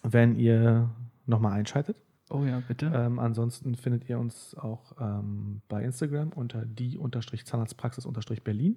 wenn 0.03 0.35
ihr 0.35 0.89
noch 1.27 1.39
mal 1.39 1.51
einschaltet. 1.51 1.95
Oh 2.29 2.43
ja, 2.43 2.61
bitte. 2.67 2.91
Ähm, 2.93 3.19
ansonsten 3.19 3.75
findet 3.75 4.09
ihr 4.09 4.17
uns 4.19 4.55
auch 4.57 4.81
ähm, 4.99 5.61
bei 5.69 5.81
Instagram 5.83 6.29
unter 6.35 6.65
die-zahnarztpraxis-berlin 6.65 8.75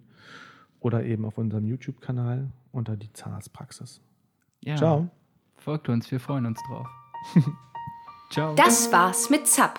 oder 0.81 1.03
eben 1.05 1.25
auf 1.25 1.37
unserem 1.39 1.67
YouTube-Kanal 1.67 2.49
unter 2.73 2.97
die 2.97 3.13
Zahnarztpraxis. 3.13 4.01
ja. 4.61 4.77
Ciao. 4.77 5.09
Folgt 5.57 5.89
uns, 5.91 6.11
wir 6.11 6.21
freuen 6.21 6.47
uns 6.47 6.59
drauf. 6.69 6.87
Ciao. 8.31 8.55
Das 8.55 8.91
war's 8.93 9.29
mit 9.29 9.47
ZAP, 9.47 9.79